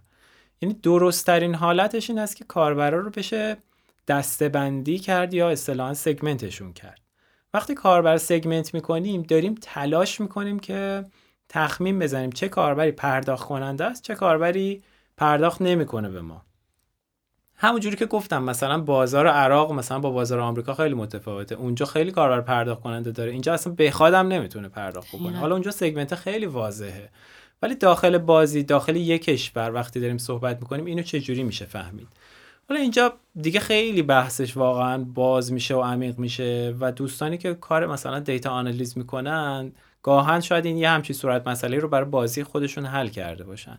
[0.61, 3.57] یعنی درستترین حالتش این است که کاربرا رو بشه
[4.07, 7.01] دستبندی کرد یا اصطلاحا سگمنتشون کرد.
[7.53, 11.05] وقتی کاربر سگمنت می‌کنیم داریم تلاش می‌کنیم که
[11.49, 12.29] تخمین بزنیم.
[12.29, 14.83] چه کاربری پرداخت کننده است چه کاربری
[15.17, 16.41] پرداخت نمی‌کنه به ما.
[17.55, 21.55] همونجوری که گفتم مثلا بازار عراق مثلا با بازار آمریکا خیلی متفاوته.
[21.55, 23.31] اونجا خیلی کاربر پرداخت کننده داره.
[23.31, 25.37] اینجا اصلا بخوادم نمی‌تونه پرداخت بکنه.
[25.37, 27.09] حالا اونجا سگمنت خیلی واضحه.
[27.61, 32.07] ولی داخل بازی داخل یک کشور وقتی داریم صحبت می‌کنیم اینو چه جوری میشه فهمید؟
[32.69, 37.85] حالا اینجا دیگه خیلی بحثش واقعا باز میشه و عمیق میشه و دوستانی که کار
[37.85, 39.71] مثلا دیتا آنالیز می‌کنن
[40.07, 43.77] گاهن شاید این یه همچین صورت مسئله رو برای بازی خودشون حل کرده باشن.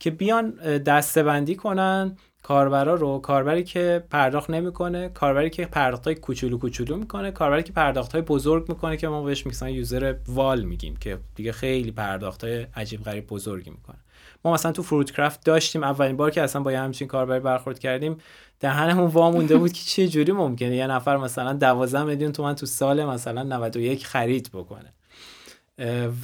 [0.00, 6.58] که بیان دستبندی کنن کاربرا رو کاربری که پرداخت نمی‌کنه کاربری که پرداخت های کوچولو
[6.58, 10.96] کوچولو می‌کنه کاربری که پرداخت های بزرگ می‌کنه که ما بهش مثلا یوزر وال میگیم
[10.96, 13.98] که دیگه خیلی پرداخت های عجیب غریب بزرگی می‌کنه.
[14.44, 17.78] ما مثلا تو فروت کرافت داشتیم اولین بار که اصلا با یه همچین کاربری برخورد
[17.78, 18.16] کردیم
[18.60, 22.66] دهنمون وا مونده بود که چه جوری ممکنه؟ یه نفر مثلا 12 میلیون تومن تو
[22.66, 24.95] سال مثلا 91 خرید بکنه.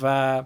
[0.02, 0.44] و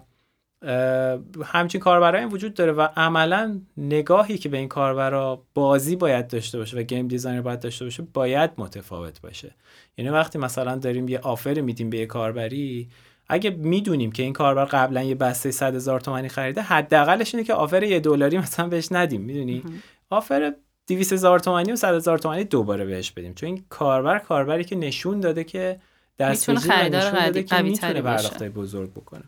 [1.45, 6.77] همچین کاربرایی وجود داره و عملا نگاهی که به این کاربرا بازی باید داشته باشه
[6.77, 9.55] و game designer باید داشته باشه باید متفاوت باشه.
[9.97, 12.89] یعنی وقتی مثلا داریم یه offer میدیم به یه کاربری
[13.29, 17.53] اگه می‌دونیم که این کاربر قبلا یه بسته 100 هزار تومانی خریده حداقلش اینه که
[17.53, 19.63] آفر یه دلاری مثلا بهش ندیم می‌دونی؟
[20.09, 20.53] آفر
[20.87, 23.33] 200 هزار تومانی و 100 هزار تومانی دوباره بهش بدیم.
[23.33, 25.79] چون این کاربر کاربری که نشون داده که
[26.19, 28.01] دست نشون داده که می‌تونه
[28.49, 29.23] بزرگ بکنه.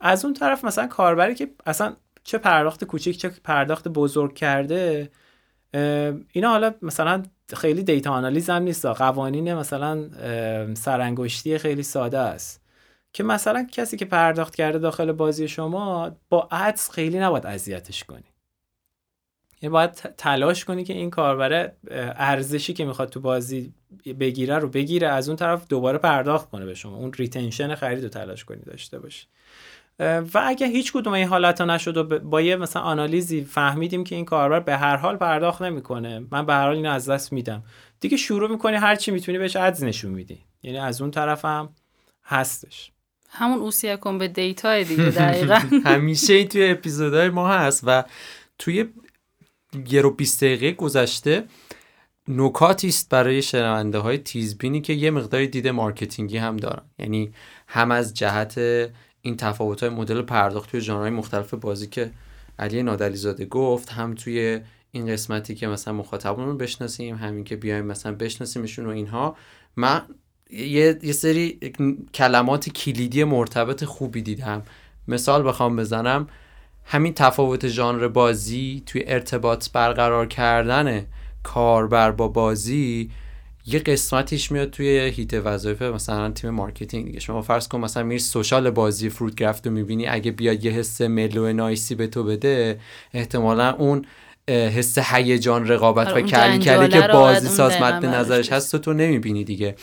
[0.00, 5.10] از اون طرف مثلا کاربری که اصلا چه پرداخت کوچیک چه پرداخت بزرگ کرده
[6.32, 7.22] اینا حالا مثلا
[7.56, 8.86] خیلی دیتا آنالیز هم نیست.
[8.86, 10.10] قوانین مثلا
[10.74, 12.60] سرانگشتی خیلی ساده است.
[13.12, 18.24] که مثلا کسی که پرداخت کرده داخل بازی شما با ads خیلی نباید اذیتش کنی.
[19.62, 21.72] یعنی باید تلاش کنی که این کاربر
[22.16, 23.74] ارزشی که می‌خواد تو بازی
[24.20, 26.96] بگیره رو بگیره از اون طرف دوباره پرداخت کنه به شما.
[26.96, 29.26] اون retention خرید رو تلاش کنی داشته باشی.
[30.00, 34.14] و اگه هیچ کدوم این حالت ها نشد و با یه مثلا آنالیزی فهمیدیم که
[34.14, 37.62] این کاربر به هر حال پرداخت نمی‌کنه من به هر حال اینو از دست میدم.
[38.00, 40.38] دیگه شروع می‌کنی هر چی می‌تونی بهش ads نشون میدی.
[40.62, 41.68] یعنی از اون طرف هم
[42.24, 42.90] هستش.
[43.28, 45.60] همون اوسیه کن به data دیگه دقیقا.
[45.90, 48.04] همیشه این توی اپیزودهای ما هست و
[48.58, 48.84] توی
[49.88, 51.44] یه رو 20 دقیقه گذشته
[52.30, 56.82] نکاتی است برای شنونده های تیزبینی که یه مقداری دید marketing ی هم دارن.
[56.98, 57.32] یعنی
[57.66, 58.58] هم از جهت
[59.22, 62.10] این تفاوت های مدل پرداخت توی ژانرهای مختلف بازی که
[62.58, 64.60] علی نادلی زاده گفت هم توی
[64.92, 69.36] این قسمتی که مثلا مخاطبون رو بشناسیم همین که بیایم مثلا بشناسیمشون و اینها.
[69.76, 70.02] من
[70.50, 71.60] یه, یه سری
[72.14, 74.62] کلمات کلیدی مرتبط خوبی دیدم.
[75.08, 76.26] مثال بخوام بزنم.
[76.84, 81.06] همین تفاوت ژانر بازی توی ارتباط برقرار کردن
[81.42, 83.10] کاربر با بازی
[83.66, 87.20] یه قسمتیش میاد توی حیطه وظایف مثلا تیم marketing دیگه.
[87.20, 91.52] شما فرض کن مثلا میری social بازی Fruitcraft رو می‌بینی اگه بیاد یه حس mellow
[91.52, 92.80] nice ی به تو بده
[93.14, 94.04] احتمالا اون
[94.48, 98.52] حس هیجان رقابت آره، و کلی کلی که بازی ساز مد نظرش.
[98.52, 99.76] هست تو, تو نمی‌بینی دیگه.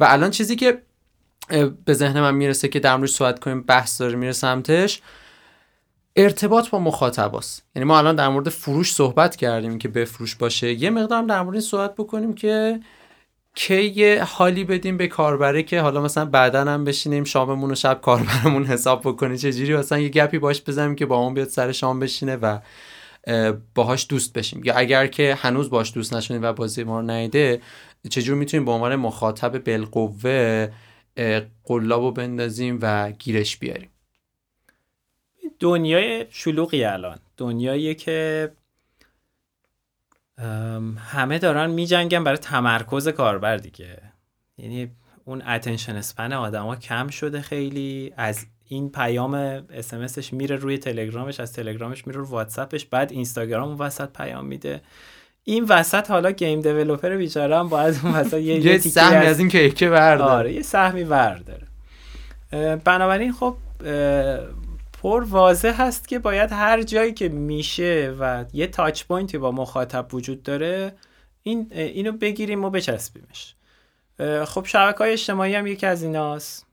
[0.00, 0.82] و الان چیزی که
[1.84, 5.00] به ذهن من می‌رسه که در موردش صحبت کنیم بحث داره میره سمتش.
[6.16, 7.66] ارتباط با مخاطباست.
[7.76, 10.72] یعنی ما الان در مورد فروش صحبت کردیم که بفروش باشه.
[10.72, 12.80] یه مقدار در مورد این صحبت بکنیم که
[13.54, 18.64] کی حالی بدیم به کاربره که حالا مثلا بعدا هم بشینیم شاممون و شب کاربرمون
[18.64, 19.36] حساب بکنه.
[19.36, 22.58] چجوری مثلا یه گپی باش بزنیم که با اون بیاد سر شام بشینه و
[23.26, 24.64] اه، باهاش دوست بشیم.
[24.64, 27.60] یا اگر که هنوز باش دوست نشدیم و بازی ما رو نیده
[28.10, 30.68] چجور می‌تونیم به عنوان مخاطب بالقوه
[31.16, 33.89] اه، قلابو بندازیم و گیرش بیاریم؟
[35.60, 37.18] دنیای شلوغی الان.
[37.36, 38.50] دنیایی که
[40.96, 43.98] همه دارن میجنگن برای تمرکز کاربر دیگه.
[44.58, 44.90] یعنی
[45.24, 48.12] اون اتنشن اسپن آدما کم شده خیلی.
[48.16, 53.78] از این پیام اسمسش میره روی تلگرامش از تلگرامش میره رو واتساپش بعد اینستاگرام اون
[53.78, 54.80] وسط پیام میده.
[55.44, 59.48] این وسط حالا game developer بیچاره هم باید اون وسط یه, سهمی از- از این
[59.48, 60.30] کیکه برداره.
[60.32, 61.66] آره یه سهمی ور داره
[62.52, 63.56] اه، بنابراین خب
[65.02, 69.50] پر واضح هست که باید هر جایی که میشه و یه touch point ی با
[69.50, 70.92] مخاطب وجود داره
[71.42, 73.54] این اینو بگیریم و بچسبیمش.
[74.44, 76.66] خب شبکه های اجتماعی هم یکی از ایناست.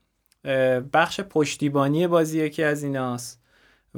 [0.92, 3.42] بخش پشتیبانی بازی یکی از ایناست.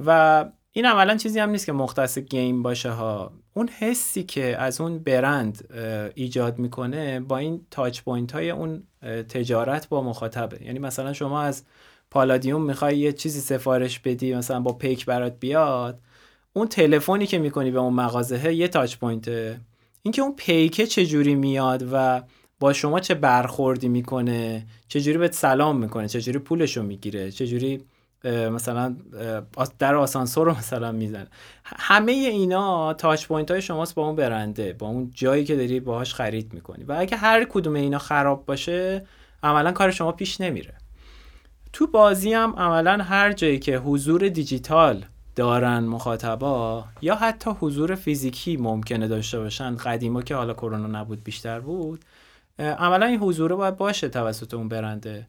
[0.07, 3.33] و این عملا چیزی هم نیست که مختص game باشه ها.
[3.55, 5.75] اون حسی که از اون برند
[6.15, 8.83] ایجاد می‌کنه با این touch point های اون
[9.29, 10.65] تجارت با مخاطبه.
[10.65, 11.65] یعنی مثلا شما از
[12.11, 16.01] پالادیوم می‌خوای یه چیزی سفارش بدی مثلا با پیک برات بیاد؟
[16.53, 19.61] اون تلفنی که می‌کنی به اون مغازه یه touch point ه.
[20.03, 22.23] اینکه اون پیکه چجوری میاد و
[22.61, 27.85] با شما چه برخوردی می‌کنه چجوری بهت سلام می‌کنه چجوری پولشو می‌گیره چجوری
[28.25, 28.97] مثلا
[29.79, 31.27] در آسانسور رو مثلا می‌زنه.
[31.65, 36.15] همه اینا touch point های شماست با اون برنده با اون جایی که داری باهاش
[36.15, 36.85] خرید می‌کنی.
[36.85, 39.07] و اگه هر کدوم اینا خراب باشه
[39.43, 40.75] عملا کار شما پیش نمیره.
[41.73, 45.05] تو بازی هم عملا هر جایی که حضور دیجیتال
[45.37, 51.61] دارن مخاطبا یا حتی حضور فیزیکی ممکنه داشته باشن قدیما که حالا کرونا نبود بیشتر
[51.61, 52.05] بود
[52.59, 55.27] عملا این حضور باید باشه توسط اون برنده.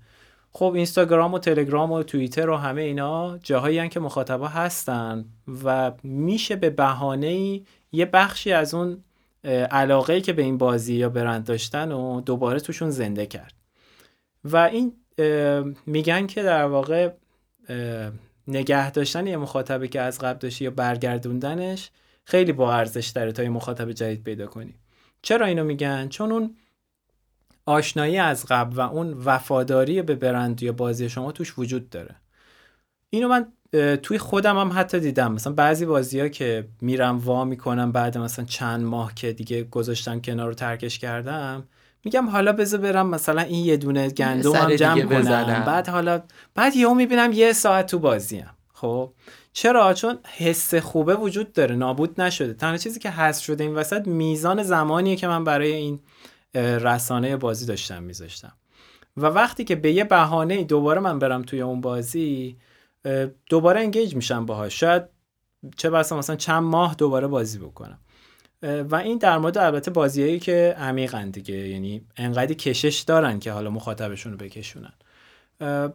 [0.52, 5.26] خب اینستاگرام و تلگرام و توییتر و همه اینا جاهایی هن که مخاطبا هستن
[5.64, 7.62] و میشه به بهانه
[7.92, 9.04] یه بخشی از اون
[9.72, 13.54] علاقه که به این بازی یا برند داشتن و دوباره توشون زنده کرد.
[14.44, 14.94] و این
[15.86, 17.09] میگن که در واقع
[18.47, 21.91] نگه داشتن یه مخاطبه که از قبل داشتی یا برگردوندنش
[22.26, 24.76] خیلی با ارزش داره تا یه مخاطب جدید پیدا کنی.
[25.22, 26.55] چرا اینو میگن؟ چون اون
[27.66, 32.16] آشنایی از قبل و اون وفاداری به برند یا بازی شما توش وجود داره.
[33.09, 33.47] اینو من
[33.97, 35.32] توی خودم هم حتی دیدم.
[35.34, 40.22] مثلا بعضی بازی ها که میرم وا می‌کنم بعد مثلا چند ماه که دیگه گذاشتم
[40.22, 41.68] کنار رو ترکش کردم
[42.06, 45.20] میگم حالا بذار برم مثلا این یه دونه گندم هم جمع کنم.
[45.20, 45.64] بزنم.
[45.66, 46.22] بعد حالا
[46.56, 49.14] بعد یهو می‌بینم یه ساعت تو بازیم خب؟
[49.54, 51.76] چرا؟ چون حس خوبه وجود داره.
[51.76, 52.54] نابود نشده.
[52.54, 55.99] تنها چیزی که حذف شده این وسط میزان زمانیه که من برای این
[56.56, 58.54] رسانه بازی داشتم میذاشتم.
[59.18, 62.58] و وقتی که به یه بهانه دوباره من برم توی اون بازی
[63.49, 64.80] دوباره انگیج میشم باهاش.
[64.80, 65.04] شاید
[65.78, 67.99] چه بسا مثلا چند ماه دوباره بازی بکنم.
[68.64, 71.55] و این در مورد البته بازیایی که عمیقن دیگه.
[71.55, 74.93] یعنی انقدی کشش دارن که حالا مخاطبشون رو بکشونن.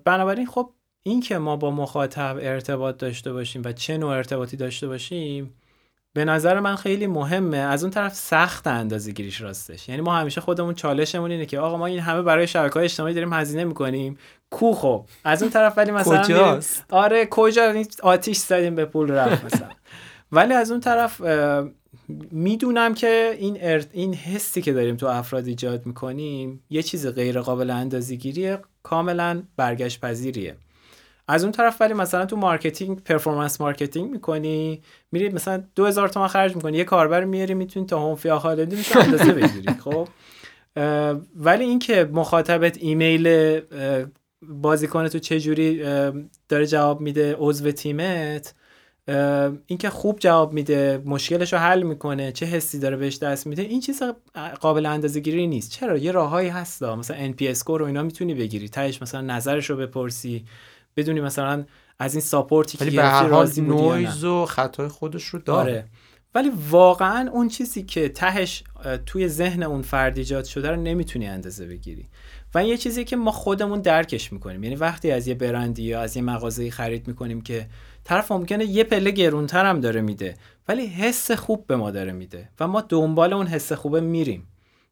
[0.04, 0.70] بنابراین خب
[1.02, 5.54] این که ما با مخاطب ارتباط داشته باشیم و چه نوع ارتباطی داشته باشیم
[6.12, 7.56] به نظر من خیلی مهمه.
[7.56, 9.88] از اون طرف سخت اندازه گیریش راستش.
[9.88, 13.14] یعنی ما همیشه خودمون چالشمون اینه که آقا ما این همه برای شبکه های اجتماعی
[13.14, 14.18] داریم هزینه می‌کنیم.
[14.50, 16.60] کو خب؟ از اون طرف ولی مثلا
[16.90, 19.68] آره کجا؟ این آتیش زدیم به پول رفت مثلا.
[20.32, 21.22] ولی از اون طرف
[22.30, 23.58] می‌دونم که این
[23.92, 30.00] این حسی که داریم تو افراد ایجاد می‌کنیم یه چیز غیر قابل اندازه‌گیری کاملا برگشت
[30.00, 30.56] پذیریه.
[31.28, 36.56] از اون طرف ولی مثلا تو مارکتینگ پرفورمنس مارکتینگ می‌کنی میری مثلا 2000 تومان خرج
[36.56, 40.08] می‌کنی یه کاربر میاری می‌تونی تا هوم فیا خالدی میشه اندازه بگیری خب؟
[41.36, 43.60] ولی اینکه مخاطبت ایمیل
[44.42, 45.82] بازیکن تو چه جوری
[46.48, 48.54] داره جواب میده عضو تیمت
[49.66, 53.80] اینکه خوب جواب میده مشکلش رو حل می‌کنه چه حسی داره بهش دست میده این
[53.80, 54.02] چیز
[54.60, 55.70] قابل اندازه گیری نیست.
[55.70, 58.68] چرا؟ یه راههایی هست مثلا NPS سکور رو اینا می‌تونی بگیری.
[58.68, 60.44] تهش مثلا نظرش رو بپرسی.
[60.96, 61.64] بدونی مثلا
[61.98, 63.62] از این support ی که به گرفتی هر حال راضی.
[63.62, 65.86] نویز و خطای خودش رو داره آره.
[66.34, 68.64] ولی واقعا اون چیزی که تهش
[69.06, 72.06] توی ذهن اون فرد ایجاد شده رو نمی‌تونی اندازه بگیری.
[72.54, 74.64] و این یه چیزی که ما خودمون درکش می‌کنیم.
[74.64, 77.66] یعنی وقتی از یه برندی یا از یه مغازه خرید می‌کنیم که
[78.06, 80.34] طرف ممکنه یه پله گرونتر هم داره میده
[80.68, 84.46] ولی حس خوب به ما داره میده و ما دنبال اون حس خوبه میریم.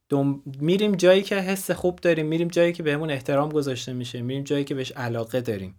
[0.09, 0.43] دم...
[0.61, 4.65] میریم جایی که حس خوب داریم میریم جایی که بهمون احترام گذاشته میشه میریم جایی
[4.65, 5.77] که بهش علاقه داریم.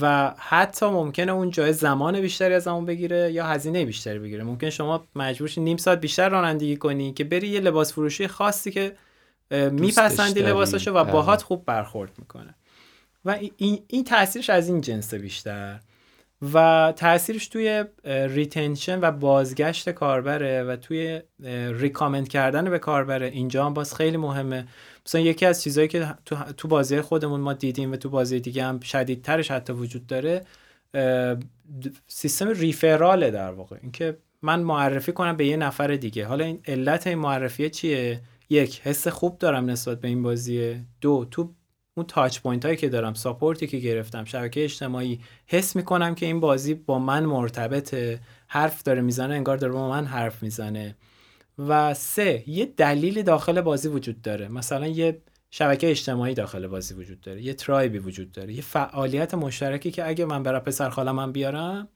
[0.00, 4.44] و حتی ممکنه اون جای زمان بیشتری از همون بگیره یا هزینه بیشتری بگیره.
[4.44, 8.96] ممکن شما مجبور نیم ساعت بیشتر رانندگی کنی که بری یه لباس فروشی خاصی که
[9.50, 12.54] میپسندی لباساشو و باهات خوب برخورد می‌کنه.
[13.24, 15.80] و این, این تاثیرش از این جنس بیشتر.
[16.52, 21.20] و تاثیرش توی retention و بازگشت کاربره و توی
[21.72, 24.66] recommend کردن به کاربره اینجا هم باز خیلی مهمه.
[25.06, 28.64] مثلا یکی از چیزهایی که تو, تو بازی خودمون ما دیدیم و تو بازی دیگه
[28.64, 30.44] هم شدیدترش حتی وجود داره
[32.06, 33.76] سیستم referral ه در واقع.
[33.82, 36.26] اینکه من معرفی کنم به یه نفر دیگه.
[36.26, 38.20] حالا این علت این معرفیه چیه؟
[38.50, 40.80] یک حس خوب دارم نسبت به این بازیه.
[41.00, 41.54] دو تو
[41.96, 46.26] اون touch point هایی که دارم support ی که گرفتم شبکه اجتماعی حس می‌کنم که
[46.26, 48.20] این بازی با من مرتبطه.
[48.46, 50.96] حرف داره می‌زنه انگار داره با من حرف می‌زنه.
[51.58, 54.48] و سه یه دلیل داخل بازی وجود داره.
[54.48, 59.90] مثلا یه شبکه اجتماعی داخل بازی وجود داره یه ترایبی وجود داره یه فعالیت مشترکی
[59.90, 61.88] که اگه من برای پسر خالم بیارم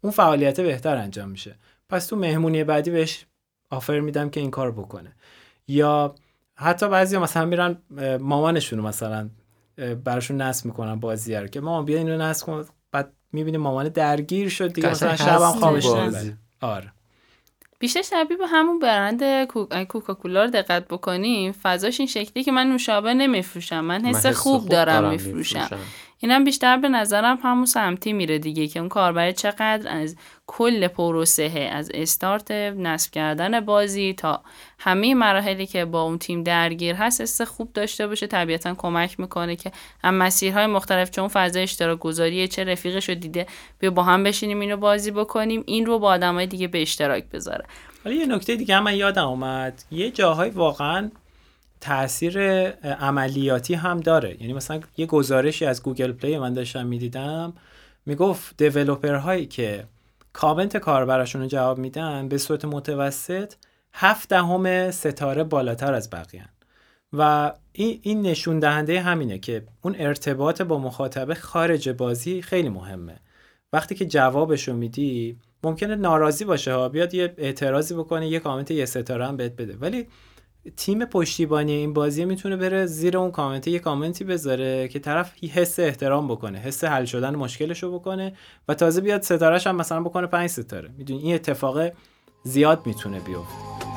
[0.00, 1.54] اون فعالیت بهتر انجام میشه.
[1.88, 3.26] پس تو مهمونی بعدی بهش
[3.70, 5.12] آفر میدم که این کار بکنه.
[5.68, 6.14] یا
[6.54, 7.76] حتی بعضی مثلا میرن
[8.20, 9.30] مامانشون مثلا
[10.04, 14.48] براشون نصب می‌کنن بازی رو که مامان بیا اینو نصب کن بعد می‌بینی مامان درگیر
[14.48, 15.86] شد دیگه مثلا شبم خوابش
[16.60, 16.92] آره.
[17.78, 19.44] بیشتر شبیه به همون برند
[19.84, 21.52] کوکاکولا رو دقت بکنیم.
[21.52, 25.68] فضاش این شکلی که من نوشابه نمیفروشم من حس, خوب, خوب دارم, میفروشم.
[26.24, 30.16] اینم بیشتر به نظرم همون سمتی میره دیگه که اون کاربر چقدر از
[30.46, 34.42] کل پروسه از استارت نصب کردن بازی تا
[34.78, 39.56] همه مراحلی که با اون تیم درگیر هست است خوب داشته باشه طبیعتا کمک می‌کنه
[39.56, 39.72] که
[40.04, 43.46] هم مسیرهای مختلف چون فضای اشتراک گذاریه چه رفیقش رو دیده
[43.78, 47.64] بیا با هم بشینیم اینو بازی بکنیم این رو با آدمای دیگه به اشتراک بذاره.
[48.04, 49.84] حالا یه نکته دیگه هم من یادم اومد.
[49.90, 51.10] یه جاهای واقعا
[51.84, 52.38] تاثیر
[52.82, 54.40] عملیاتی هم داره.
[54.40, 57.52] یعنی مثلا یه گزارشی از Google Play من داشتم می‌دیدم
[58.06, 59.84] می‌گفت developer هایی که
[60.32, 63.52] کامنت کاربراشون رو جواب میدن به صورت متوسط
[63.94, 66.48] هفت دهم ستاره بالاتر از بقیه
[67.12, 73.16] و این, نشون دهنده همینه که اون ارتباط با مخاطبه خارج بازی خیلی مهمه.
[73.72, 78.84] وقتی که جوابشو میدی ممکنه ناراضی باشه ها بیاد یه اعتراضی بکنه یه کامنت یه
[78.84, 79.76] ستاره هم بهت بده.
[79.80, 80.06] ولی
[80.76, 85.78] تیم پشتیبانی این بازی می‌تونه بره زیر اون کامنت یه کامنتی بذاره که طرف حس
[85.78, 88.32] احترام بکنه حس حل شدن مشکلش رو بکنه
[88.68, 90.90] و تازه بیاد ستارهش هم مثلا بکنه پنج ستاره.
[90.98, 91.92] می‌دونی این اتفاق
[92.42, 93.93] زیاد می‌تونه بیفته.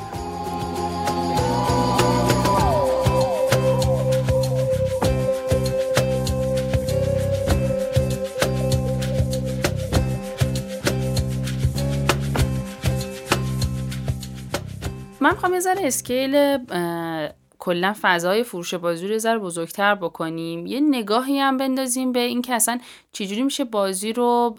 [15.20, 16.58] من می‌خوام یه ذره اسکیل
[17.60, 20.66] کلا فضای فروش بازی رو ذره بزرگتر بکنیم.
[20.66, 22.80] یه نگاهی هم بندازیم به اینکه اصلا
[23.12, 24.56] چجوری میشه بازی رو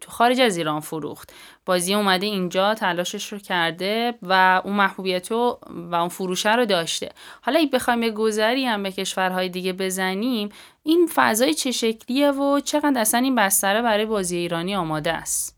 [0.00, 1.32] تو خارج از ایران فروخت.
[1.66, 5.58] بازی اومده اینجا تلاشش رو کرده و اون محبوبیت و
[5.92, 7.08] اون فروشه رو داشته.
[7.42, 10.48] حالا اگه بخوایم یه گذری هم به کشورهای دیگه بزنیم
[10.82, 15.56] این فضای چه شکلیه و چقدر اصلا این بستره برای بازی ایرانی آماده است؟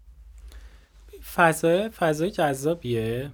[1.34, 3.30] فضای فضای جذابیه.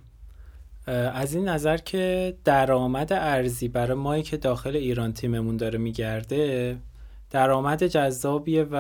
[0.92, 6.78] از این نظر که درآمد ارزی برای مایی که داخل ایران تیممون داره میگرده
[7.30, 8.76] درآمد جذابیه و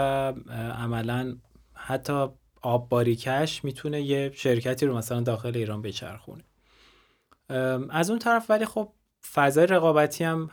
[0.78, 1.36] عملا
[1.74, 2.26] حتی
[2.62, 6.44] آب باریکش می‌تونه یه شرکتی رو مثلا داخل ایران بچرخونه.
[7.90, 8.92] از اون طرف ولی خب
[9.32, 10.50] فضای رقابتی هم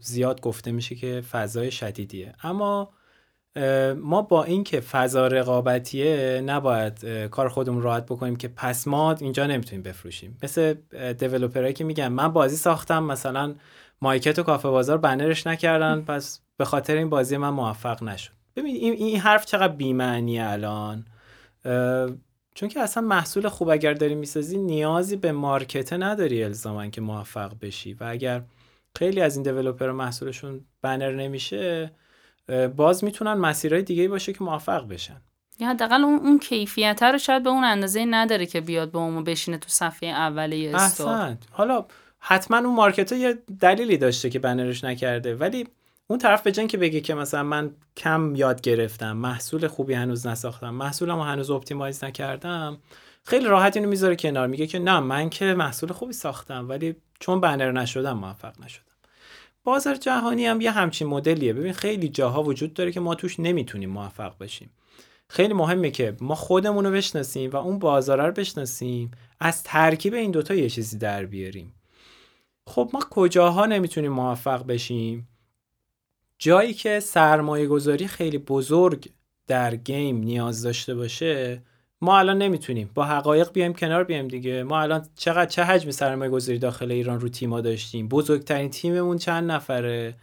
[0.00, 2.34] زیاد گفته میشه که فضای شدیدیه.
[2.42, 2.92] اما
[3.96, 9.82] ما با اینکه فضا رقابتیه نباید کار خودمون راحت بکنیم که پس ما اینجا نمی‌تونیم
[9.82, 10.38] بفروشیم.
[10.42, 10.74] مثل
[11.18, 13.54] دیولوپرایی که میگن من بازی ساختم مثلا
[14.02, 18.32] مایکت و کافه بازار بنرش نکردن پس به خاطر این بازی من موفق نشد.
[18.56, 21.04] ببین این, حرف چقدر بیمعنیه الان؟
[22.54, 27.52] چون که اصلا محصول خوب اگر داری می‌سازی نیازی به مارکت نداری الزاما که موفق
[27.60, 27.94] بشی.
[27.94, 28.42] و اگر
[28.98, 31.90] خیلی از این developer محصولشون بنر نمیشه
[32.76, 35.20] باز می‌تونن مسیرهای دیگه باشه که موفق بشن.
[35.58, 39.24] یا حداقل اون اون کیفیت رو شاید به اون اندازه نداره که بیاد به اون
[39.24, 41.36] بشینه تو صفحه اولیه store.
[41.50, 41.84] حالا
[42.18, 45.68] حتما اون market یه دلیلی داشته که بنرش نکرده ولی
[46.06, 50.70] اون طرف به که بگه که مثلا من کم یاد گرفتم محصول خوبی هنوز نساختم
[50.70, 52.78] محصولمو هنوز optimize نکردم
[53.24, 57.40] خیلی راحت اینو می‌ذاره کنار میگه که نه من که محصول خوبی ساختم ولی چون
[57.40, 58.83] بنر نشدم موفق نشدم.
[59.64, 61.52] بازار جهانی هم یه همچین مدلیه.
[61.52, 64.70] ببین خیلی جاها وجود داره که ما توش نمی‌تونیم موفق بشیم.
[65.28, 69.10] خیلی مهمه که ما خودمون رو بشناسیم و اون بازار رو بشناسیم.
[69.40, 71.74] از ترکیب این دوتا یه چیزی در بیاریم.
[72.66, 75.28] خب ما کجاها نمی‌تونیم موفق بشیم؟
[76.38, 79.10] جایی که سرمایه گذاری خیلی بزرگ
[79.46, 81.62] در گیم نیاز داشته باشه
[82.00, 82.90] ما الان نمی‌تونیم.
[82.94, 84.62] با حقایق بیایم کنار بیایم دیگه.
[84.62, 89.50] ما الان چقدر چه حجم سرمایه گذاری داخل ایران رو تیما داشتیم؟ بزرگترین تیممون چند
[89.50, 90.14] نفره؟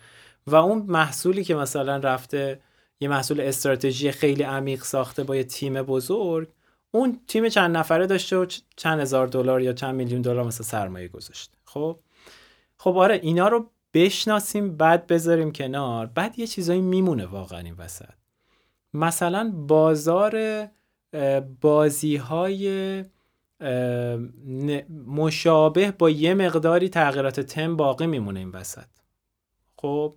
[0.47, 2.59] و اون محصولی که مثلا رفته
[2.99, 6.47] یه محصول استراتژی خیلی عمیق ساخته با یه تیم بزرگ
[6.91, 8.45] اون تیم چند نفره داشته و
[8.75, 11.57] چند هزار دلار یا چند میلیون دلار مثلا سرمایه گذاشته.
[11.65, 11.99] خب؟
[12.77, 16.05] خب آره اینا رو بشناسیم بعد بذاریم کنار.
[16.05, 18.09] بعد یه چیزایی میمونه واقعا این وسط.
[18.93, 20.67] مثلا بازار
[21.61, 23.03] بازی های
[25.07, 28.87] مشابه با یه مقداری تغییرات تم باقی میمونه این وسط.
[29.75, 30.15] خب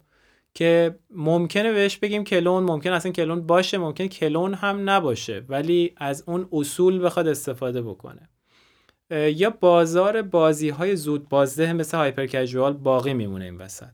[0.54, 6.24] که ممکنه بهش بگیم کلون ممکن اصلا کلون باشه ممکن کلون هم نباشه ولی از
[6.26, 8.28] اون اصول بخواد استفاده بکنه.
[9.10, 13.90] یا بازار بازی های زود بازده مثل hyper casual باقی میمونه این وسط.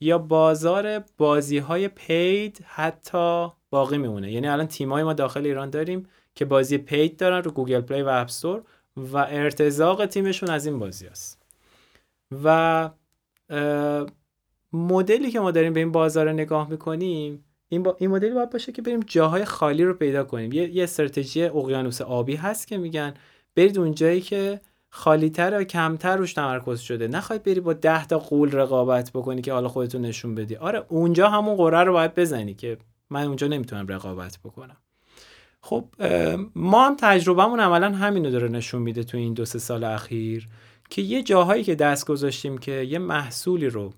[0.00, 4.32] یا بازار بازی های paid حتی باقی میمونه.
[4.32, 8.08] یعنی الان تیمای ما داخل ایران داریم که بازی paid دارن رو Google Play و
[8.08, 8.62] App Store
[8.96, 11.42] و ارتزاق تیمشون از این بازی است
[12.44, 12.90] و
[14.72, 17.96] مدلی که ما داریم به این بازار نگاه می‌کنیم این, با...
[17.98, 20.52] این مدلی باید باشه که بریم جاهای خالی رو پیدا کنیم.
[20.52, 23.14] یه, یه استراتژی اقیانوس آبی هست که میگن
[23.56, 24.60] برید اون جایی که
[24.90, 27.08] خالیتر و کمتر روش تمرکز شده.
[27.08, 30.56] نخواهید بری با ده تا قول رقابت بکنی که حالا خودتون نشون بدی.
[30.56, 32.78] آره اونجا همون قره رو باید بزنی که
[33.10, 34.76] من اونجا نمی‌تونم رقابت بکنم.
[35.62, 35.88] خب
[36.54, 40.48] ما هم تجربهمون عملا همینو داره نشون میده تو این دو سه سال اخیر
[40.90, 43.92] که یه جاهایی که دست گذاشتیم که یه محصولی رو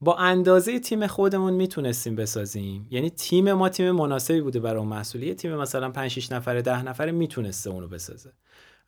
[0.00, 2.86] با اندازه تیم خودمون می‌تونستیم بسازیم.
[2.90, 5.22] یعنی تیم ما تیم مناسبی بوده برای اون محصول.
[5.22, 8.32] یه تیم مثلا 5 6 نفره 10 نفره می‌تونسته اونو بسازه.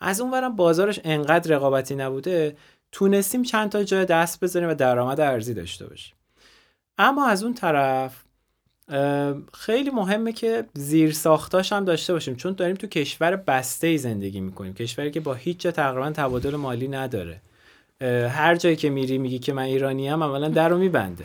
[0.01, 2.57] از اون ورم بازارش انقدر رقابتی نبوده
[2.93, 6.17] تونستیم چند تا جای دست بزنیم و درآمد ارزی داشته باشیم.
[6.99, 8.25] اما از اون طرف
[9.53, 12.37] خیلی مهمه که زیر ساختاش هم داشته باشیم.
[12.37, 14.75] چون داریم تو کشور بسته ای زندگی می‌کنیم.
[14.75, 17.41] کشوری که با هیچ جا تقریبا تبادل مالی نداره.
[18.29, 21.25] هر جایی که میری میگی که من ایرانی هم اولا در رو میبنده.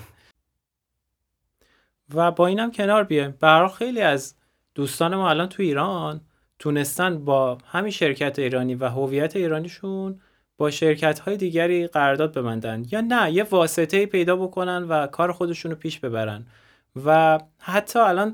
[2.15, 3.35] و با اینم کنار بیایم.
[3.39, 4.35] برای خیلی از
[4.75, 6.21] دوستان ما الان تو ایران
[6.59, 10.21] تونستن با همین شرکت ایرانی و هویت ایرانیشون
[10.57, 12.85] با شرکت های دیگری قرارداد ببندن.
[12.91, 16.45] یا نه یه واسطه پیدا بکنن و کار خودشون رو پیش ببرن.
[17.05, 18.31] و حتی الان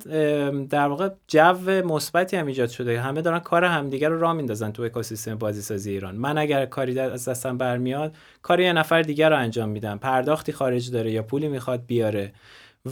[0.65, 3.01] در واقع جو مثبتی هم ایجاد شده.
[3.01, 6.15] همه دارن کار همدیگه رو راه میندازن تو اکوسیستم بازی سازی ایران.
[6.15, 9.97] من اگر کاری از دستم برمیاد کار یه نفر دیگر رو انجام میدم.
[9.97, 12.33] پرداختی خارج داره یا پولی می‌خواد بیاره.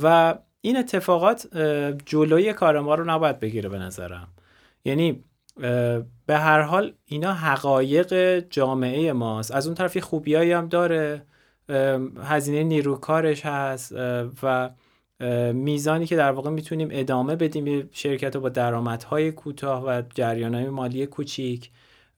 [0.03, 1.57] و این اتفاقات
[2.05, 4.27] جلوی کار ما رو نباید بگیره به نظرم.
[4.85, 5.23] یعنی
[6.25, 9.51] به هر حال اینا حقایق جامعه ماست.
[9.51, 11.21] از اون طرف خوبیایی هم داره.
[12.23, 13.93] هزینه نیرو کارش هست
[14.43, 14.69] و
[15.53, 21.05] میزانی که در واقع می‌تونیم ادامه بدیم شرکت رو با درآمدهای کوتاه و جریانهای مالی
[21.05, 21.69] کوچیک.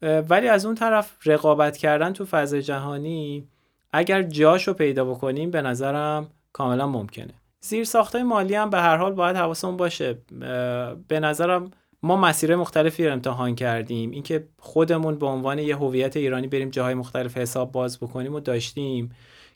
[0.02, 3.48] ولی از اون طرف رقابت کردن تو فضای جهانی
[3.94, 7.34] اگر جاش رو پیدا بکنیم به نظرم کاملا ممکنه.
[7.62, 10.18] زیر ساختای مالی هم به هر حال باید حواسمون باشه.
[11.08, 11.72] به نظرم
[12.04, 14.12] ما مسیر مختلفی رو امتحان کردیم.
[14.12, 19.12] اینکه خودمون به عنوان یه هویت ایرانی بریم جاهای مختلف حساب باز بکنیم و داشتیم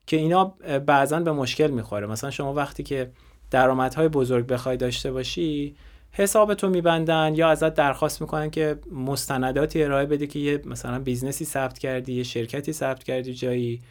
[0.08, 0.46] که اینا
[0.86, 2.08] بعضا به مشکل می‌خوره.
[2.08, 3.12] مثلا شما وقتی که
[3.52, 5.76] درآمدهای بزرگ بخوای داشته باشی
[6.12, 11.46] حسابتو میبندن یا ازت درخواست می‌کنن که مستنداتی ارائه بده که یه مثلا business ی
[11.46, 13.82] ثبت کردی یه شرکتی ثبت کردی جایی.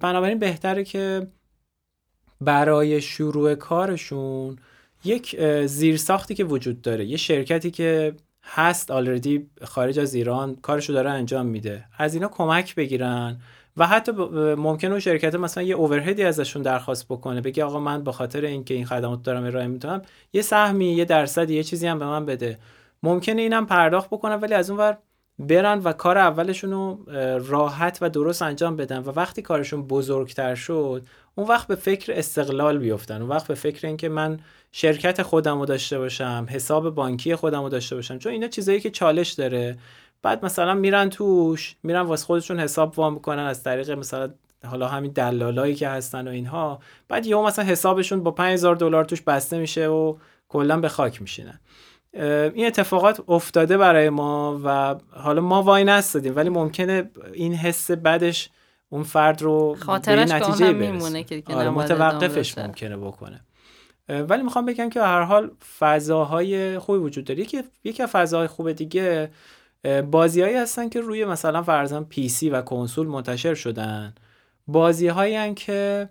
[0.00, 1.26] بنابراین بهتره که
[2.40, 4.56] برای شروع کارشون
[5.04, 7.04] یک زیرساختی که وجود داره.
[7.04, 8.14] یه شرکتی که
[8.44, 11.84] هست already خارج از ایران کارشو داره انجام میده.
[11.98, 13.40] از اینا کمک بگیرن.
[13.76, 14.12] و حتی
[14.56, 18.74] ممکنه شرکت مثلا یه overhead ی ازشون درخواست بکنه بگه آقا من به خاطر اینکه
[18.74, 20.02] این خدمات دارم ارائه میدم
[20.32, 22.58] یه سهمی یه درصدی یه چیزی هم به من بده.
[23.02, 24.98] ممکنه اینم پرداخت بکنن ولی از اون ور
[25.38, 26.98] برن و کار اولشون رو
[27.48, 32.78] راحت و درست انجام بدن و وقتی کارشون بزرگتر شد اون وقت به فکر استقلال
[32.78, 33.20] بیفتن.
[33.20, 34.40] اون وقت به فکر اینکه من
[34.72, 38.18] شرکت خودم رو داشته باشم حساب بانکی خودم رو داشته باشم.
[38.18, 39.78] چون اینا چیزایی که چالش داره.
[40.22, 44.30] بعد مثلا میرن توش میرن واسه خودشون حساب وام می‌کنن از طریق مثلا
[44.66, 46.80] حالا همین دلالایی که هستن و اینها.
[47.08, 50.16] بعد یهو مثلا حسابشون با 5000 دلار توش بسته میشه و
[50.48, 51.60] کلا به خاک میشینن.
[52.54, 58.50] این اتفاقات افتاده برای ما و حالا ما وای نستادیم ولی ممکنه این حس بدش
[58.88, 63.40] اون فرد رو خاطرش به نتیجه میمونه که آره متوقفش ممکنه بکنه.
[64.08, 67.40] ولی می‌خوام بگم که هر حال فضاهای خوبی وجود داره.
[67.40, 69.30] یکی یکی از فضاهای خوب دیگه
[70.10, 74.14] بازیهایی هستن که روی مثلا فرضاً پی سی و کنسول منتشر شدن.
[74.66, 76.08] بازی هایی که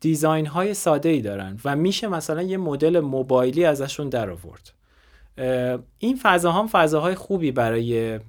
[0.00, 4.72] design های ساده ای دارن و میشه مثلا یه مدل موبایلی ازشون در آورد
[5.98, 8.20] این فضاها هم فضاهای خوبی برای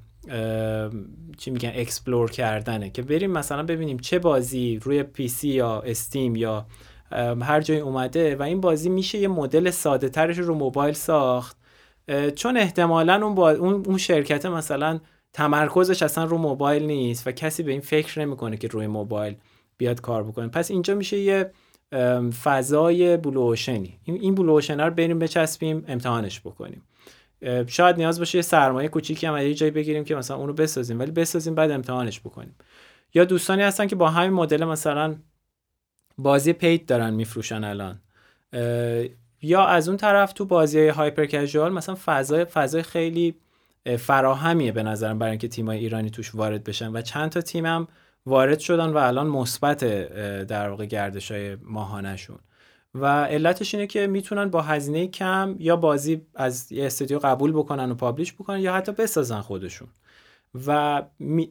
[1.37, 6.65] چی میگن explore کردنه که بریم مثلا ببینیم چه بازی روی PC یا Steam یا
[7.41, 11.57] هر جای اومده و این بازی میشه یه مدل ساده ترش رو موبایل ساخت.
[12.35, 13.51] چون احتمالا اون, با...
[13.51, 14.99] اون شرکت مثلا
[15.33, 19.35] تمرکزش اصلا رو موبایل نیست و کسی به این فکر نمی‌کنه که روی موبایل
[19.77, 20.47] بیاد کار بکنه.
[20.47, 21.51] پس اینجا میشه یه
[22.43, 26.81] فضای بلوشنی این بلوشن رو بریم بچسبیم امتحانش بکنیم.
[27.67, 31.11] شاید نیاز باشه یه سرمایه کوچیکی هم یه جایی بگیریم که مثلا اونو بسازیم ولی
[31.11, 32.55] بسازیم بعد امتحانش بکنیم.
[33.13, 35.15] یا دوستانی هستن که با همین مدل مثلا
[36.17, 38.01] بازی پید دارن میفروشن الان.
[39.41, 43.35] یا از اون طرف تو بازی هایپر کژوال مثلا فضای فضای خیلی
[43.99, 47.87] فراهمیه به نظرم برای اینکه تیمای ایرانی توش وارد بشن و چند تا تیمم
[48.25, 49.83] وارد شدن و الان مثبت
[50.47, 52.39] در واقع گردش های ماهانشون
[52.95, 57.91] و علتش اینه که می‌تونن با هزینه کم یا بازی از یه استودیو قبول بکنن
[57.91, 59.87] و پابلیش بکنن یا حتی بسازن خودشون.
[60.67, 61.01] و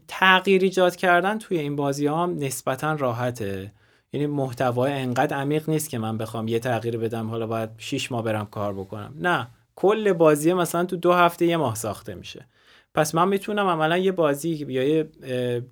[0.08, 3.72] تغییر ایجاد کردن توی این بازی ها هم نسبتا راحته.
[4.14, 8.22] یعنی محتوای انقدر عمیق نیست که من بخوام یه تغییر بدم حالا باید 6 ماه
[8.22, 9.14] برم کار بکنم.
[9.20, 12.46] نه کل بازی مثلا تو دو هفته یه ماه ساخته میشه.
[12.94, 15.08] پس من می‌تونم عملا یه بازی یا یه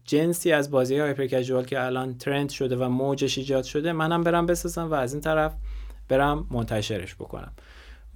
[0.05, 4.47] جنسی از بازی های casual که الان trend شده و موجش ایجاد شده منم برم
[4.47, 5.53] بسازم و از این طرف
[6.09, 7.53] برم منتشرش بکنم.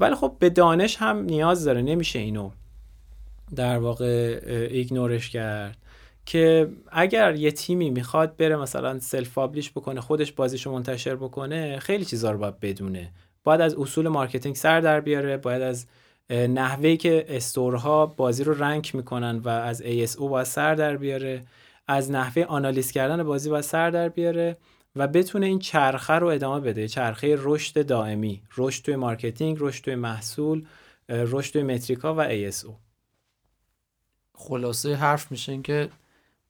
[0.01, 2.51] ولی خب به دانش هم نیاز داره نمیشه اینو
[3.57, 5.77] در واقع ignore ش کرد.
[6.27, 12.05] که اگر یه تیمی می‌خواد بره مثلا self publish بکنه خودش بازیشو منتشر بکنه خیلی
[12.05, 13.11] چیزا رو باید بدونه.
[13.45, 15.87] باید از اصول marketing سر در بیاره باید از
[16.31, 21.43] نحوهی که store ها بازی رو rank می‌کنن و از ASO باید سر در بیاره
[21.89, 24.57] از نحوه آنالیز کردن بازی باید سر در بیاره
[24.97, 26.89] و بتونه این چرخه رو ادامه بده.
[26.89, 30.67] چرخه رشد دائمی رشد توی marketing رشد توی محصول
[31.09, 32.71] رشد توی metric ا و ASO
[34.35, 35.89] خلاصه حرف میشه که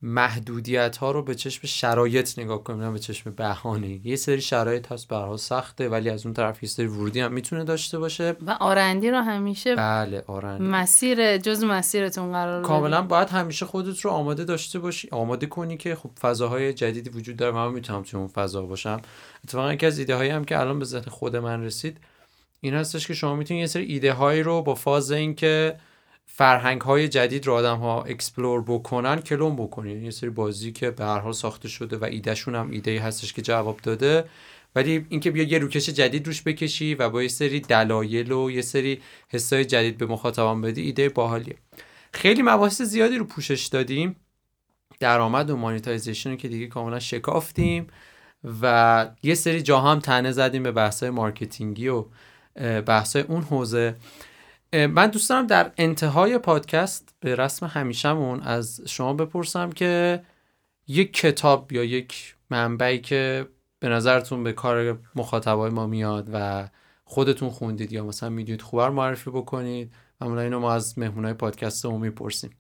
[0.03, 4.07] محدودیت ها رو به چشم شرایط نگاه کنیم نه به چشم بهانه.
[4.07, 7.65] یه سری شرایط هست برها سخته ولی از اون طرف یه سری ورودی هم می‌تونه
[7.65, 8.37] داشته باشه.
[8.47, 10.65] و R&D رو همیشه بله R&D.
[10.65, 15.95] مسیر جز مسیرتون قرار کاملا باید همیشه خودت رو آماده داشته باشی آماده کنی که
[15.95, 19.01] خب فضاهای جدیدی وجود داره من می‌تونم توی اون فضا باشم
[19.45, 21.99] اتفاقا یکی از ایده هایی هم که الان به ذهن خود من رسید
[22.61, 25.77] این هستش که شما می‌تونید یه سری ایده هایی رو با فاز اینکه
[26.27, 30.05] فرهنگ های جدید رو آدم ها explore بکنن کلون بکنین.
[30.05, 33.43] یه سری بازی که به هر حال ساخته شده و ایدهشون هم ایده هستش که
[33.43, 34.25] جواب داده.
[34.75, 38.63] ولی اینکه بیا یه روکش جدید روش بکشی و با یه سری دلایل و یه
[38.63, 41.57] سری حسای جدید به مخاطبان بدی ایده باحالیه.
[42.13, 44.17] خیلی مباحث زیادی رو پوشش دادیم.
[45.01, 47.87] درآمد و monetization رو که دیگه کاملا شکافتیم
[48.63, 52.05] و یه سری جا هم تنه زدیم به بحث‌های marketing ی و
[52.87, 53.95] بحث‌های اون حوزه.
[54.73, 60.23] من دوست دارم در انتهای پادکست به رسم همیشهمون از شما بپرسم که
[60.89, 63.47] یک کتاب یا یک منبعی که
[63.79, 66.69] به نظرتون به کار مخاطبای ما میاد و
[67.05, 71.99] خودتون خوندید یا مثلا می‌دونید خوبر معرفی بکنید معمولا اینو ما از مهمونای پادکست رو
[71.99, 72.51] می‌پرسیم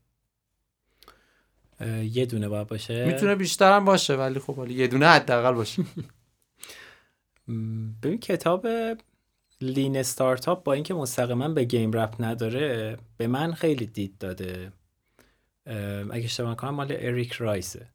[2.11, 5.83] یه دونه باید باشه؟ می‌تونه بیشتر هم باشه ولی خب حالا یه دونه حداقل باشه.
[8.03, 8.67] ببین کتاب
[9.61, 14.73] لین استارتاپ با اینکه مستقیما به گیم رپ نداره به من خیلی دید داده.
[16.11, 17.87] اگه اشتباه کنم مال اریک رایسه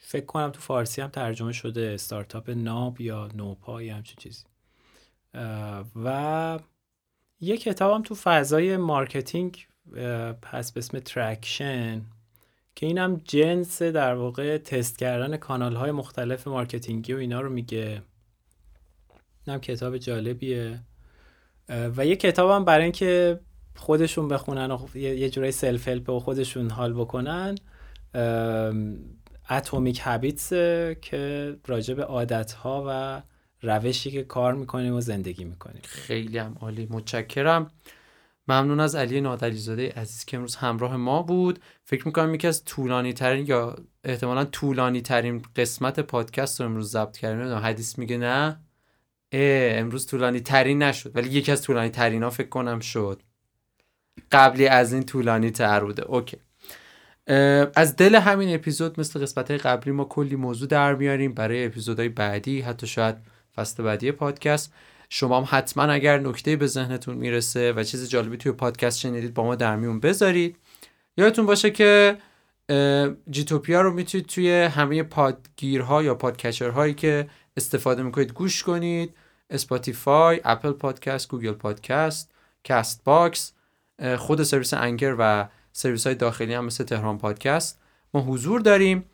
[0.00, 4.44] فکر کنم تو فارسی هم ترجمه شده استارتاپ ناب یا نوپا یا همچین چیزی.
[6.04, 6.58] و
[7.40, 9.66] یه کتابم تو فضای marketing
[10.46, 12.02] هست به اسم Traction
[12.74, 17.50] که اینم جنس در واقع تست کردن کانال های مختلف marketing ی و اینا رو
[17.50, 18.02] میگه.
[19.48, 20.80] هم کتاب جالبیه.
[21.68, 23.40] و یه کتابم برای اینکه
[23.76, 27.54] خودشون بخونن و یه جورای سلف هلپ و خودشون حال بکنن
[29.50, 30.48] اتمیک هابیتس
[31.00, 33.22] که راجع به عادت ها و
[33.62, 35.82] روشی که کار می‌کنیم و زندگی می‌کنیم.
[35.84, 36.86] خیلی هم عالی.
[36.90, 37.70] متشکرم.
[38.48, 41.58] ممنون از علی نادلیزاده عزیز که امروز همراه ما بود.
[41.84, 47.16] فکر می‌کنم یکی از طولانی ترین یا احتمالا طولانی ترین قسمت پادکست رو امروز ضبط
[47.16, 47.54] کردیم.
[47.54, 48.60] حدیث میگه نه؟
[49.32, 51.16] امروز طولانی ترین نشد.
[51.16, 53.22] ولی یکی از طولانی ترین ها فکر کنم شد.
[54.32, 56.02] قبلی از این طولانی تر بوده.
[56.02, 56.36] OK.
[57.74, 61.34] از دل همین اپیزود مثل قسمت های قبلی ما کلی موضوع در میاریم.
[61.34, 63.16] برای اپیزودهای بعدی حتی شاید
[63.56, 64.72] فصل بعدی پادکست.
[65.08, 69.44] شما هم حتما اگر نکته به ذهنتون می‌رسه و چیز جالبی توی پادکست شنیدید با
[69.44, 70.56] ما در میون بذارید.
[71.16, 72.16] یادتون باشه که
[73.30, 77.28] جیتوپیا رو می‌تونید توی همه پادگیرها یا podcatcher هایی که
[77.60, 79.14] استفاده می‌کنید گوش کنید.
[79.50, 82.32] Spotify، Apple Podcasts، Google Podcasts،
[82.64, 83.52] Castbox
[84.18, 87.80] خود سرویس Anchor و سرویس های داخلی هم مثل تهران پادکست.
[88.14, 89.04] ما حضور داریم.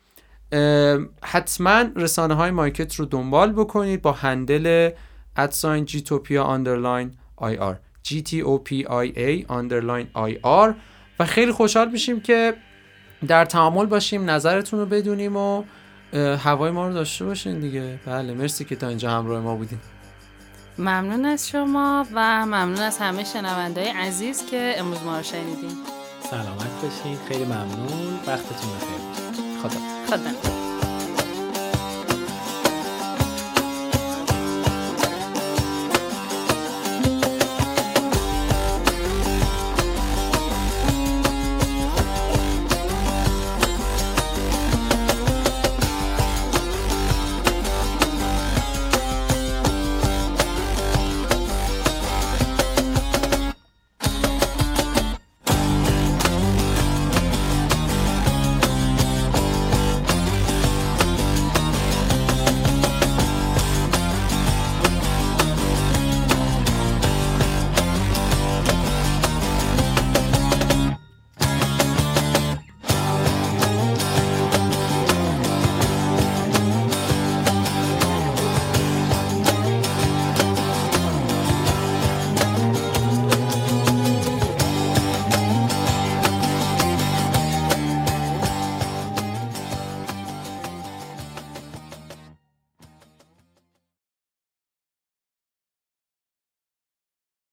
[1.23, 4.91] حتما رسانه های مارکت رو دنبال بکنید با handle
[5.37, 7.79] at sign جیتوپیا underline IR.
[8.03, 10.75] G T O P I A underline IR.
[11.19, 12.53] و خیلی خوشحال میشیم که
[13.27, 15.63] در تعامل باشیم نظرتون رو بدونیم و
[16.13, 17.99] هوای ما رو داشته باشین دیگه.
[18.05, 19.79] بله مرسی که تا اینجا همراه ما بودین.
[20.77, 25.77] ممنون از شما و ممنون از همه شنونده عزیز که امروز ما رو شنیدین.
[26.29, 27.17] سلامت باشین.
[27.27, 28.19] خیلی ممنون.
[28.27, 28.99] وقتتون بخیر.
[29.63, 30.17] خدا.
[30.17, 30.56] خدا.